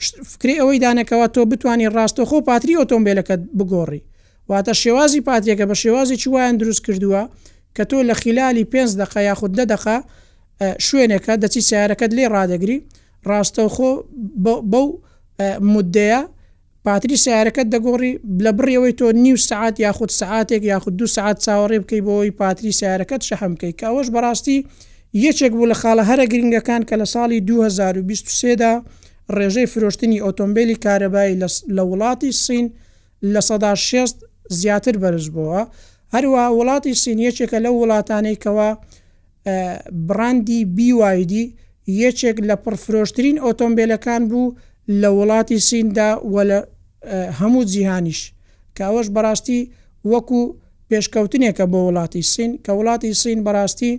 [0.02, 4.02] فکری ئەوەی دانەکەەوە تۆ بتانی ڕاستۆ خۆ پاتری ئۆتۆمبیلەکەت بگۆڕی
[4.50, 7.22] واتە شێوازی پاتێکەکە بە شێوازی چیوایان دروست کردووە
[7.76, 9.98] کە تۆ لە خلالی پێ دقه یاخود دەدەخە
[10.88, 12.78] شوێنەکە دەچی سیارەکەت لێ ڕادەگری
[13.30, 13.92] ڕاستەوخۆ
[14.72, 14.88] بەو
[15.74, 16.22] مدەیە
[16.86, 18.12] پاتری سیارەکەت دەگۆڕی
[18.46, 23.22] لە بڕیەوەی تۆ نیو سعات یاخود سعاتێک یاخود دو سعات چاوەڕێ بکەی بۆەوەی پاتری سیارەکەت
[23.30, 24.58] شەحم بکەی کەەوەش بەڕاستی
[25.26, 28.74] یەکێک بوو لە خاڵە هەرە گرنگەکان کە لە ساڵی 2023دا
[29.38, 31.40] ڕێژەی فرۆشتنی ئۆتۆمبیلی کارەبایی
[31.76, 32.66] لە وڵاتی سین
[33.34, 34.18] لە سەدا شێست
[34.60, 35.62] زیاتر بەرز بووە
[36.16, 38.70] هەروە وڵاتی سین یەکێکە لە وڵاتانەیەکەوە
[40.08, 41.46] براندی بیوایدی
[42.04, 44.56] یەکێک لە پڕفرۆشترین ئۆتۆمبیلەکان بوو
[45.02, 46.60] لە وڵاتی سیندا وە لە
[47.40, 48.22] هەموو جیهانیش
[48.76, 49.60] کە ئەوەش بەڕاستی
[50.12, 50.42] وەکو
[50.90, 53.94] پێشکەوتنێکە بۆ وڵاتی سین کە وڵاتی سین بەڕاستی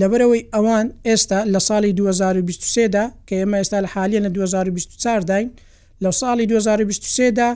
[0.00, 5.48] لەبەرەوەی ئەوان ئێستا لە ساڵی 2023 دا کە ئێمە ئێستا لە حالیە لە 2024 داین
[6.04, 7.50] لە ساڵی 2023 دا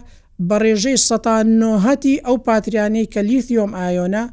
[0.48, 4.24] بە ڕێژەی سەتانۆهەتی ئەو پاتریانەی کە لیثیۆم ئایۆنا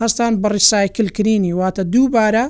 [0.00, 2.44] هەستان بەڕیسایکلکردنی واتە دووبارە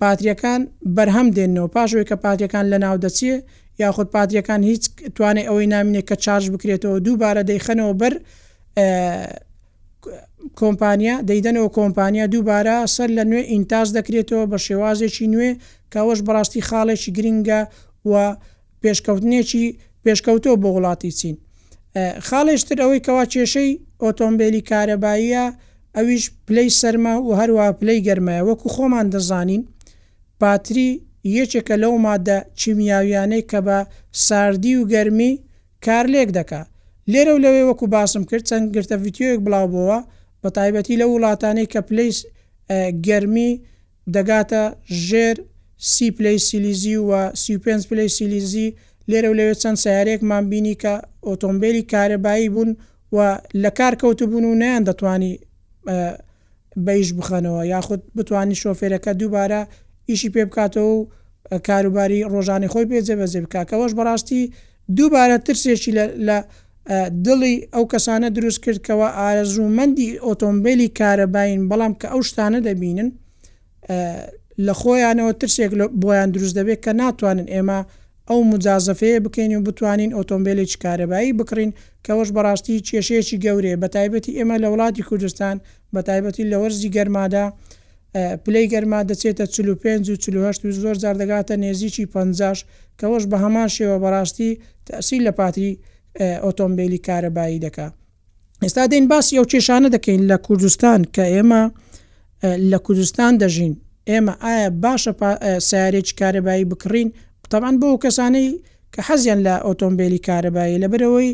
[0.00, 0.60] پاتریەکان
[0.96, 3.42] بەرهەم دێنەوە پاشوی کە پاتریەکان لە ناو دەچێت
[3.82, 4.82] یاخود پاتریەکان هیچ
[5.16, 8.14] توانێت ئەوەی نامینێت کە چارج بکرێتەوە دووبارە دەیخەنەوە بەر
[10.60, 15.50] کۆمپانیا دەیدەنەوە کۆمپانیا دووبارە سەر لە نوێ ئینتاز دەکرێتەوە بە شێوازێکی نوێ
[15.92, 17.60] کەەوەش بەڕاستی خاڵێکی گرنگە
[18.10, 18.14] و
[18.82, 19.64] پێشکەوتنێکی
[20.04, 21.36] پێشکەوتەوە بۆ وڵاتی چین
[22.28, 23.70] خاڵێشتر ئەوەی کەوا کێشەی
[24.02, 25.44] ئۆتۆمبیلی کارەباییە
[25.96, 29.62] ئەویش پلەی سەرما و هەروە پلەی گەرمایە وەکو خۆمان دەزانین
[30.40, 30.88] پاتری
[31.38, 33.78] یەکێکە لەو مادە چیمیاویانەی کە بە
[34.26, 35.32] ساردی و گەرمی
[35.84, 36.62] کار لێک دەکا
[37.12, 39.98] لێرە و لەوێ وەکو باسم کرد چەند گرتە ڤیددیۆیەک بڵاوبەوە
[40.46, 42.18] بە تایبەتی لە وڵاتانی کە پلیس
[43.06, 43.50] گەرمی
[44.14, 44.62] دەگاتە
[45.06, 45.36] ژێر
[45.78, 48.68] سی پلی سیلیزی و سی5 پلی سیلیزی
[49.10, 50.94] لێرە و لەوێت چەند سیارێکمان بینی کە
[51.28, 52.70] ئۆتۆمبیلی کارەبایی بوون
[53.16, 53.18] و
[53.62, 55.32] لە کار کەوتبوون و نیان دەتوانی
[56.86, 59.60] بەیش بخەنەوە یاخود بتانی شۆفێرەکە دووبارە
[60.10, 61.02] ئیشی پێ بکاتەوە و
[61.68, 64.42] کاروباری ڕۆژانی خۆی پێ جەبەزێ بکاکەەوەش بەڕاستی
[64.96, 65.92] دووبارە ترسێکی
[66.28, 66.38] لە
[67.24, 73.08] دڵی ئەو کەسانە دروست کردکەوە ئارزوومەندی ئۆتۆمبیلی کارەباین بەڵام کە ئەو شتانە دەبینن
[74.66, 75.70] لە خۆیانەوە ترسێک
[76.02, 77.78] بۆیان دروست دەبێت کە ناتوانن ئێمە
[78.28, 81.70] ئەو مجازەفەیە بکەین و بتوانین ئۆتۆمبیلێک کارەبایی بکڕین
[82.06, 85.56] کەەوەش بەڕاستی کێشەیەکی گەورێ بە تایبەتی ئێمە لە وڵاتی کوردستان
[85.94, 87.44] بە تایبەتی لە وەرزی گەرمادا
[88.44, 92.64] پلی گەرما دەچێتە 45 و 48 زۆر زاردەگاتە نێزیی 50
[93.00, 94.50] کەەوەش بە هەمان شێوە بەڕاستی
[94.86, 95.72] تەسی لە پاتری
[96.24, 97.88] ئۆتۆمبیلی کارەبایی دکا
[98.64, 101.62] ئێستا دەین باسی ئەو کێشانە دەکەین لە کوردستان کە ئێمە
[102.72, 103.74] لە کوردستان دەژین
[104.10, 105.12] ئێمە ئایا باشە
[105.68, 107.08] سیارێک کارەبایی بکڕین
[107.42, 108.48] قوتابان بۆ کەسانەی
[108.92, 111.30] کە حەزیان لە ئۆتۆمبیلی کارەبایی لەبەرەوەی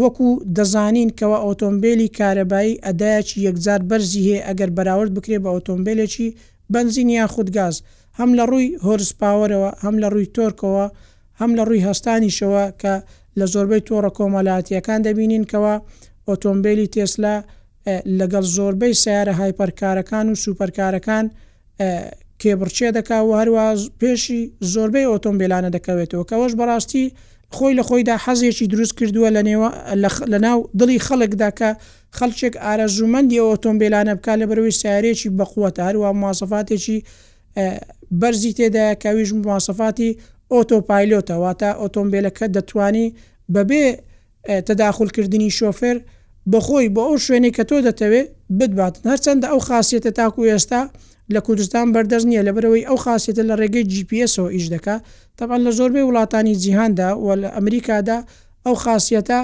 [0.00, 6.26] وەکو دەزانین کەەوە ئۆتۆمبیلی کارەبایی ئەدایکی یەکجار بەرزی هەیە ئەگەر بەراورد بکرێ بە ئۆتۆمبیلێکی
[6.74, 7.76] بنزین یا خودگاز
[8.18, 10.86] هەم لە ڕووی هۆرس پاوەرەوە هەم لە ڕووی تۆرکەوە
[11.40, 12.94] هەم لە ڕووی هەستانیشەوە کە
[13.40, 15.74] لە زۆربەی تۆڕە کۆمەلاتیەکان دەبینین کەەوە
[16.28, 17.36] ئۆتۆمبیلی تێسلا
[18.18, 21.24] لەگەڵ زۆربەی سیارە هایپەرکارەکان و سوپەرکارەکان
[22.42, 23.64] کێبڕچێ دەکا و هەروە
[24.00, 24.40] پێشی
[24.72, 27.06] زۆربەی ئۆتۆمبیلانە دەکەوێتەوە کەەوەش بەڕاستی
[27.56, 29.68] خۆی لە خۆیدا حەزێکی دروست کردووە لە نێوە
[30.32, 31.70] لە ناو دڵی خەڵکداکە
[32.18, 36.98] خەلچێک ئارەزوومەندی ئۆتۆمبیلانە بک لە بەروی سیارێکی بەخوەتە هەروە ماسەفاتێکی
[38.20, 40.10] بەرزی تێدا کەویش ماسەفاتی
[40.54, 43.06] ئۆتۆپایلۆتەواتە ئۆتۆمبیلەکە دەتوانی
[43.54, 43.84] بەبێ
[44.68, 45.96] تەداخولکردنی شۆفێر
[46.52, 50.82] بەخۆی بۆ ئەو شوێنێک کە تۆ دەتەوێت بدبات هەرچەندە ئەو خاصیتە تاکو ئێستا
[51.34, 54.96] لە کوردستان بەردەست نییە لە برەوەی ئەو خاصێتە لە ڕێگەی GPSەوە ئیش دەکا
[55.38, 58.18] تەبان لە زۆربەی وڵاتانی جیهاندا و لە ئەمریکادا
[58.66, 59.40] ئەو خاصیتە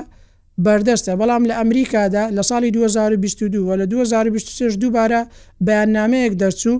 [0.64, 5.21] بەردەستە بەڵام لە ئەمریکادا لە ساڵی 2022 و لە 2023 دووبارە
[5.66, 6.77] بەیاننامەیەک دەرچوو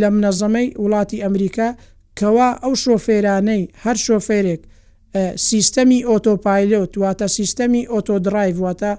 [0.00, 1.68] لە منەظەمەی وڵاتی ئەمریکا
[2.18, 4.62] کەوا ئەو شۆفێرانەی هەر شۆفێرێک
[5.36, 8.92] سیستەمی ئۆتۆپایلۆ تواتە سیستەمی ئۆتۆدرایڤ واتە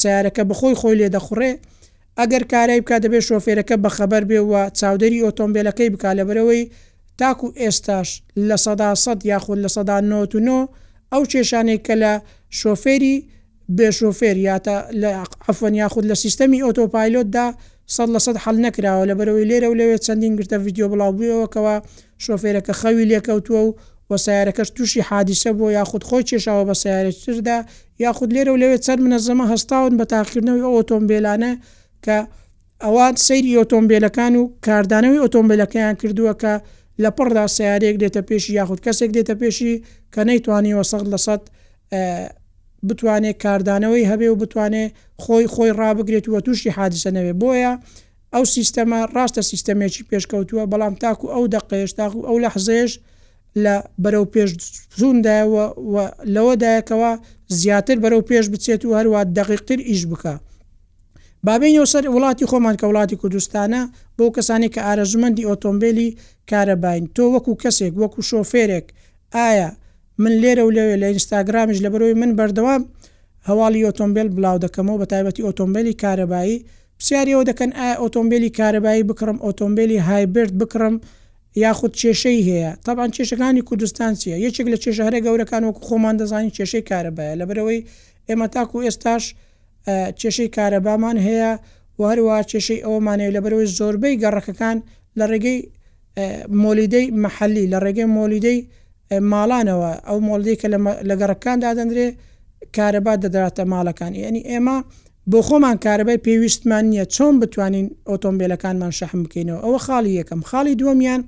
[0.00, 1.52] سیارەکە بخۆی خۆی لێ دەخڕێ
[2.18, 6.62] ئەگەر کارای بک دەبێت شۆفێرەکە بەخەبەر بێ و چاودێری ئۆتۆمبیلەکەی بک لەبەرەوەی
[7.20, 8.08] تاکو ئێستاش
[8.48, 10.68] لە سەدا سەد یاخود لە سەدا 99
[11.12, 12.12] ئەو کێشانەی کە لە
[12.60, 13.16] شۆفێری
[13.76, 15.10] بێشۆفێر یاتە لە
[15.46, 17.46] ئەفەن یاخود لە سیستەمی ئۆتۆپایلۆتدا
[17.94, 21.74] سەد لە سەد حل نکراوە لە بەرەوەی لێرە و لەوێت چەندین گرتە یددیو بڵاو بوویەوەکەوە
[22.24, 23.70] شۆفێرەکە خەوی لێکەوتووە و
[24.10, 27.58] وە سیارەکەش تووشی حادیسە بۆ یاخود خۆی کێشاوە بە سیارێتتردا
[28.04, 31.52] یاخود لێرە و لەوێت سەر منەزەمە هەستاون بە تاقیکردنەوەی ئۆتۆمبیلانە
[32.04, 32.16] کە
[32.84, 36.52] ئەوان سەیری ئۆتۆمبیلەکان و کاردانەوەی ئۆتۆمبیلەکەیان کردووە کە
[37.02, 39.72] لە پڕدا سیارێک دێتە پێشی یاخود کەسێک دێتە پێشی
[40.14, 41.42] کە نەیتوانی وەسەد لە سەد
[42.88, 44.90] بتوانێت کاردانەوەی هەبێ و بتوانێت
[45.22, 47.72] خۆی خۆی ڕابگرێت وە تووشی حادسە نەوێ بۆیە
[48.34, 52.90] ئەو سیستەما ڕاستە سیستەمێکی پێشکەوتووە بەڵام تاکو ئەو دەقێش تاکو ئەو لە حزێش
[53.64, 54.50] لە بەرەو پێش
[55.00, 55.64] زوندایەوە
[56.34, 57.12] لەوەدایەکەوە
[57.60, 60.34] زیاتر بەرەو پێش بچێت و هەروە دقیقتر ئیش بکە
[61.46, 63.82] بابینەوە سەر وڵاتی خۆمان کە وڵاتی کوردستانە
[64.18, 66.08] بۆ کەسانی کە ئارەزمەندی ئۆتۆمبیلی
[66.50, 68.86] کارەباین تۆ وەکو کەسێک وەکو شۆفێرێک
[69.36, 69.68] ئایا
[70.22, 72.82] من لێرە و لەوێ لە ئینستاگرامش لە بەرەوەی من بەردەوام
[73.48, 76.56] هەواڵی ئۆتۆمبیل بڵاو دەکەمەوە بە تایبەتی ئۆتۆمبیلی کارەبایی
[76.98, 80.94] پرسیارەوە دەکەن ئایا ئۆتۆمبیلی کارەبایی بکڕم ئۆتۆمبیلی هایبرد بکڕم
[81.56, 86.82] یاخود کێشەی هەیە تاان کێشەکانی کوردستان چیە یەکێک لە کێشەهرە گەورەکان وەکو خۆمان دەزانانی کێشەی
[86.90, 87.80] کارەبایە لە برەوەی
[88.28, 89.24] ئێمە تاکو ئێستاش
[90.20, 91.52] کێشەی کارەبامان هەیە
[92.08, 94.76] هەروە کێشەی ئەومانەیە لە بەرەوەی زۆربەی گەڕەکەکان
[95.18, 95.58] لە ڕێگەی
[96.64, 98.58] مۆلیدەی محەلی لە ڕێگەی مۆلیدەی
[99.32, 100.68] ماڵانەوە ئەو مۆلدەی کە
[101.08, 102.06] لە گەڕەکاندا دەندرێ
[102.76, 104.76] کارەبات دەدراتە ماڵەکان یعنی ئێمە
[105.28, 111.20] بۆ خۆمان کارەبای پێویستمان نییە چۆن بتوانین ئۆتۆمبیلەکانمان شەحم بکەینەوە ئەوە خاڵی یەکەم خاڵی دووەمیان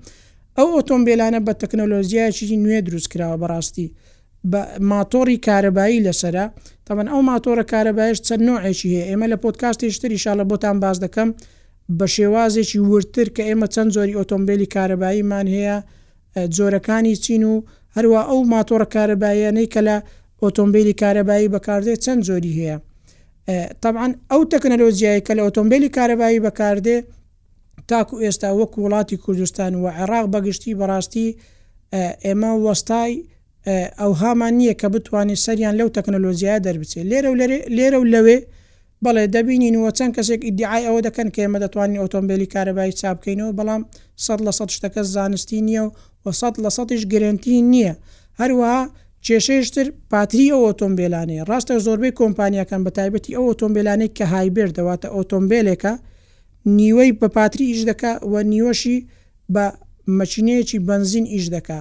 [0.59, 3.89] ئەو ئۆتۆمبیلانە بە تەکنۆلۆزیایکی نوێ دروستکراوە بەڕاستی
[4.51, 4.61] بە
[4.93, 6.45] ماتۆری کارەبایی لەسرە
[6.87, 11.29] تەمەەن ئەو ماتۆرە کارەبایش چەند نوعێکی هەیە ئێمە لە پۆتکاستی شتری شالە بۆتان باز دەکەم
[11.99, 15.77] بە شێوازێکی ورتر کە ئێمە چەند زۆری ئۆتۆمبیلی کارەباییمان هەیە
[16.57, 17.55] جۆرەکانی چین و
[17.97, 19.97] هەروە ئەو ماتۆرە کارەباییانەی کە لە
[20.43, 22.79] ئۆتۆمبیلی کارەبایی بەکاردێت چەند زۆری هەیە
[23.85, 26.97] طبعا ئەو تەکنەلۆژیایی کە لە ئۆتۆمبیلی کارەبایی بەکاردێ
[27.89, 31.29] تاکو ئێستا وەک وڵاتی کوردستان و عێراق بەگشتی بەڕاستی
[32.25, 33.15] ئێمە وەستای
[34.01, 37.31] ئەو هامان نییە کە بتوانین سەریان لەو تەکنەلۆزیای دەربچێت لێرە
[37.77, 38.39] لێرە و لەوێ
[39.05, 43.83] بەڵێ دەبینین وە چەند کەسێک ئیدعای ئەوە دەکەن کە ئێمە دەتوانین ئۆتۆمبیلی کارەبایی چاپکەینەوە بەڵام
[44.25, 45.83] صد لە سە شتەکە زانستی نییە
[46.25, 47.95] و وسط لە سەش گرنتی نییە
[48.41, 48.81] هەروەها
[49.27, 55.93] کێشەیشتر پاتری ئەو ئۆتۆمبیلانەیە ڕاستە زۆربەی کۆمپانیەکان بە تایبەتی ئەو ئۆتۆمبیلانەی کە هایبێر دەواتە ئۆتۆمبیلێکە
[56.79, 58.97] نیوەی بە پاتری ئیش دکا و نیوەشی
[59.55, 59.65] بە
[60.19, 61.81] مەچینەیەکی بنزین ئیش دکا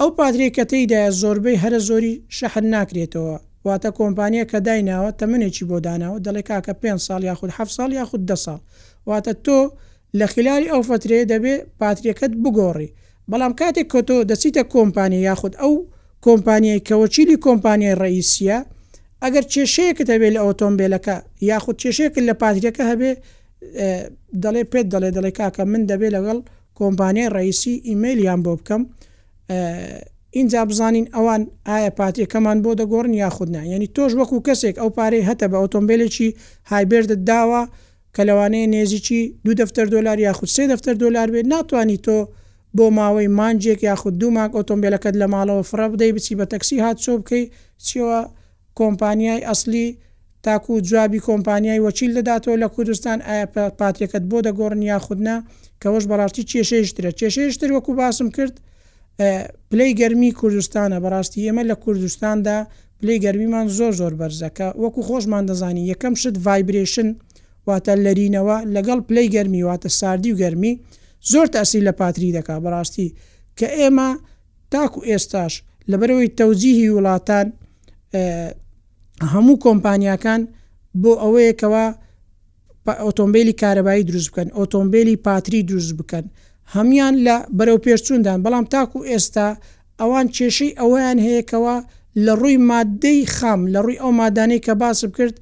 [0.00, 3.34] ئەو پاتریکەتەیدایە زۆربەی هەرە زۆری شەحن ناکرێتەوە
[3.68, 8.22] واتە کۆمپانیە کە دایناوە تەمنێکی بۆ داناوە دەڵێ کاکە 5 سال یاخود 7 سال یاخود
[8.28, 8.60] ده سال
[9.08, 9.58] واتە تۆ
[10.18, 12.88] لە خلالی ئەو فترێ دەبێ پاتریەکەت بگۆڕی
[13.30, 15.74] بەڵام کاتێک کۆتۆ دەچیتە کۆمپانی یاخود ئەو
[16.26, 18.58] کۆمپانیای کەوەچیلی کۆمپانیای ڕئیسیە
[19.22, 21.16] ئەگەر کێشەیەکت هەبێت لە ئۆتۆمبیلەکە
[21.50, 23.10] یاخود کێشەیەکە لە پاتریەکە هەبێ
[24.42, 26.38] دەڵێ پێت دەڵێ دەڵێ کاکە من دەبێت لەگەڵ
[26.78, 28.82] کۆمپانیای ڕئیسی ئیممیلیان بۆ بکەم
[30.38, 35.46] اینجا بزانین ئەوان ئایا پاتێکەمان بۆ دەگۆڕن یاخودنا یعنی تۆش وەکو کەسێک ئەو پارەی هەتە
[35.52, 36.28] بە ئۆتۆمبیلێکی
[36.72, 37.62] هایبێردت داوە
[38.14, 42.18] کە لەوانەیە نێزیی دو دەفتەر دلار یاخود سێ دەفتەر دلار بێت ناتوانانی تۆ
[42.76, 46.96] بۆ ماوەی مانجێک یاخود دوو ماک ئۆتۆمبیلەکەت لە ماڵەوە فرە بدەی بچی بە تەکسی هات
[47.04, 47.44] چۆ بکەی
[47.86, 48.18] چیەوە
[48.78, 49.86] کۆمپانیای ئەسلی
[50.44, 53.46] تاکو و جوابی کۆمپانیای وەچیل دەداتەوە لە کوردستان ئایا
[53.78, 55.36] پاتێکەکەت بۆ دەگۆڕن یاخودنا
[55.82, 58.54] کەەوەش بەڕاستی چێشەیشترە چێشەیشتر وەکو باسم کرد
[59.70, 62.56] پلی گەرمی کوردستانە بەڕاستی ئێمە لە کوردستاندا
[63.00, 67.08] پلی گەرمیمان زۆر زۆر بەرزەکە وەکو خۆشمان دەزانی یەکەم شت ڤایبرێشن
[67.68, 70.74] واتە لەرینەوە لەگەڵ پلی گەرمی واتە ساردی و گەرمی
[71.30, 73.08] زۆر تاسی لە پاتری دەکا بەڕاستی
[73.58, 74.08] کە ئێمە
[74.70, 75.52] تاکو ئێستاش
[75.90, 77.46] لەبەرەوەی تەوجیهی وڵاتان
[79.32, 80.40] هەموو کۆمپانیەکان
[81.02, 81.84] بۆ ئەوەیەکەوە
[83.06, 86.24] ئۆتۆمبیلی کارەبایی دروست بکەن ئۆتۆمبیلی پاتری دروست بکەن
[86.74, 89.46] هەمان لە بەرەو پێشچوندان بەڵام تاکو ئێستا
[90.00, 91.76] ئەوان کێشەی ئەوەیان هەیەکەوە
[92.24, 95.36] لە ڕووی مادەی خام لە ڕووی ئەو مادانەی کە باسب کرد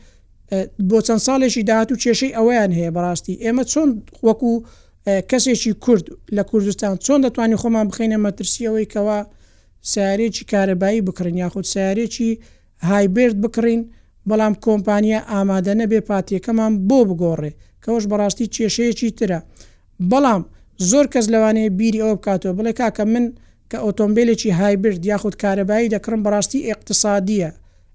[0.88, 3.88] بۆ چەند ساڵێکی داهات و کێشەی ئەوەیان هەیە بەڕاستی ئێمە چۆن
[4.27, 4.53] وەکو
[5.31, 6.05] کەسێکی کورد
[6.37, 9.21] لە کوردستان چۆن دەتوانین خۆمان بخینە مەترسیەوەی کەوا
[9.91, 12.31] سیارێکی کارەبایی بکڕین یاخود سیارێکی
[12.91, 13.81] هایبرد بکڕین
[14.29, 17.51] بەڵام کۆمپانیا ئامادە نەبێ پاتیەکەمان بۆ بگۆڕێ
[17.85, 19.39] کەەوەش بەڕاستی کێشەیەکی ترە
[20.11, 20.43] بەڵام
[20.91, 23.25] زۆر کەس لەوانەیە بیری ئەو بکاتەوە بڵێ کاکە من
[23.71, 27.51] کە ئۆتۆمبیلێکی هایبرد یاخود کارەبایی دەکڕم بەڕاستی اقتصادیە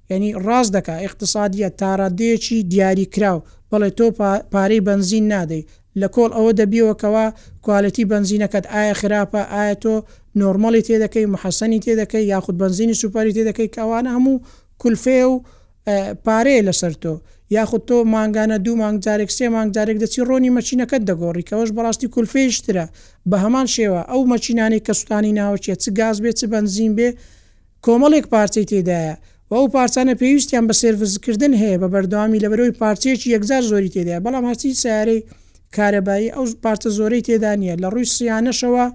[0.09, 3.39] یعنی ڕاست دکا اقتصادیە تاڕادەیەکی دیاری کراو
[3.69, 4.05] بەڵێ تۆ
[4.53, 5.63] پارەی بنزین نادەی
[6.01, 7.25] لە کۆڵ ئەوە دەبیەوەکەوە
[7.65, 9.93] کوالەتی بنزینەکەت ئایا خراپە ئایا تۆ
[10.39, 14.43] نۆرمەڵی تێدەکەی محەسەنی تێدەکەی یاخود بنزینی سوپاری تێدەکەی کەوانە هەموو
[14.81, 15.33] کولفێ و
[16.25, 17.13] پارەیە لەسەر تۆ
[17.57, 22.85] یاخود تۆ ماگانە دوو مانگجارێک سێ مانگجارێک دەچی ڕۆنی مەچینەکەت دەگۆڕی کەەوەش بەڕاستی کولفێشترە
[23.29, 27.09] بە هەمان شێوە ئەو مەچینانی کە سوستانی ناوچێت چ گاز بێت چ بنزین بێ
[27.85, 29.15] کۆمەڵێک پارچەی تێدایە
[29.49, 34.23] و ئەو پارچانە پێویستیان بە سرڤزکردن هەیە بە بەردەوامی لە بەرەوەی پارچێکی یەکزار زۆری تێدایە
[34.25, 35.21] بەڵام هەرچی سیارەی
[35.77, 38.85] کارەبایی ئەو پارچە زۆرەی تێدانە لە ڕووی سییانەشەوە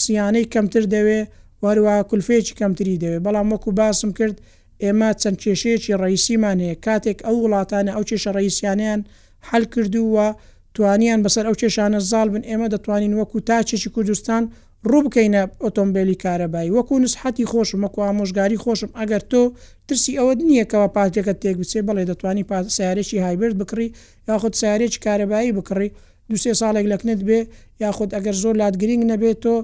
[0.00, 1.20] سییانەی کەمتر دەوێ
[1.64, 4.36] وەروە کولفێکی کەمتری دەوێ بەڵام وەکو باسم کرد
[4.82, 9.00] ئێمە چەند کێشەیەکی ڕیسیمان هەیە کاتێک ئەو وڵاتانە ئەو کێشە ڕیسیانیان
[9.48, 10.26] حل کردووە
[10.74, 14.42] توانیان بەسەر ئەو کێشانە زال بن ئێمە دەتوانین وەکو تاچێکی کوردستان
[14.90, 19.42] ڕوو بکەینە ئۆتۆمبیلی کارەبایی وەکو نسحتی خۆشم وەکو ئامۆژگاری خۆشم ئەگەر تۆ
[19.88, 22.44] ترسی ئەوە نییەکەوە پاتێکەکە تێک بچێ بەڵێ دەتوانی
[22.76, 23.88] سیارێکی هایبرد بکڕی
[24.28, 25.88] یاخود سیارێکی کارەبایی بکڕی
[26.30, 27.38] دوسێ ساڵێک لەکنت بێ
[27.82, 29.54] یاخود ئەگەر زۆر لاتگرنگ نەبێت تۆ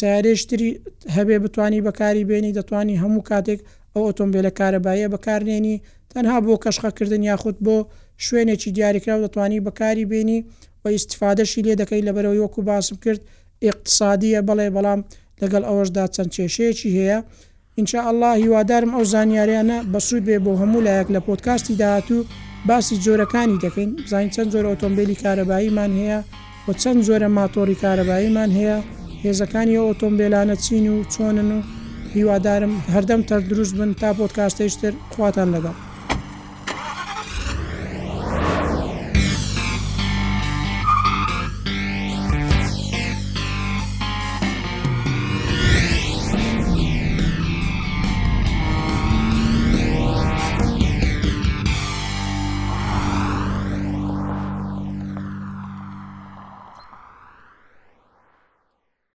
[0.00, 0.70] سارێشتری
[1.16, 3.60] هەبێ بتانی بەکاری بێنی دەتانی هەموو کاتێک
[3.94, 5.76] ئەو ئۆتۆمبیلە کارەبایە بەکارنێنی
[6.12, 7.76] تەنها بۆ کەشخەکردن یاخود بۆ
[8.26, 10.38] شوێنێکی دیاریکرااو دەتوانی بەکاری بێنی
[10.82, 13.20] و ئیسفادەشی لێ دەکەی لەبەرەوە یۆکو باسم کرد
[13.68, 15.00] اقتصادیە بەڵێ بەڵام
[15.42, 17.18] لەگەڵ ئەوەشدا چەند کێشەیەکی هەیە
[17.80, 22.22] انشاء الله هیوادارم ئەو زانیاریانە بەسوود بێ بۆ هەموو لایەک لە پۆتکاستی داهاتوو
[22.68, 26.18] باسی جۆرەکانی دەکەین بزانین چەند جۆرە ئۆتۆمبیلی کارەباییمان هەیە
[26.64, 28.78] بۆ چەند جۆرە ماتۆری کارەباییمان هەیە
[29.24, 31.58] هێزەکانی ئۆتۆمبیلانە چین و چۆنن و
[32.14, 35.76] هیوادارم هەردەم تەر دروست بن تا پۆتکاستەیشتر خواتان لەگەڵ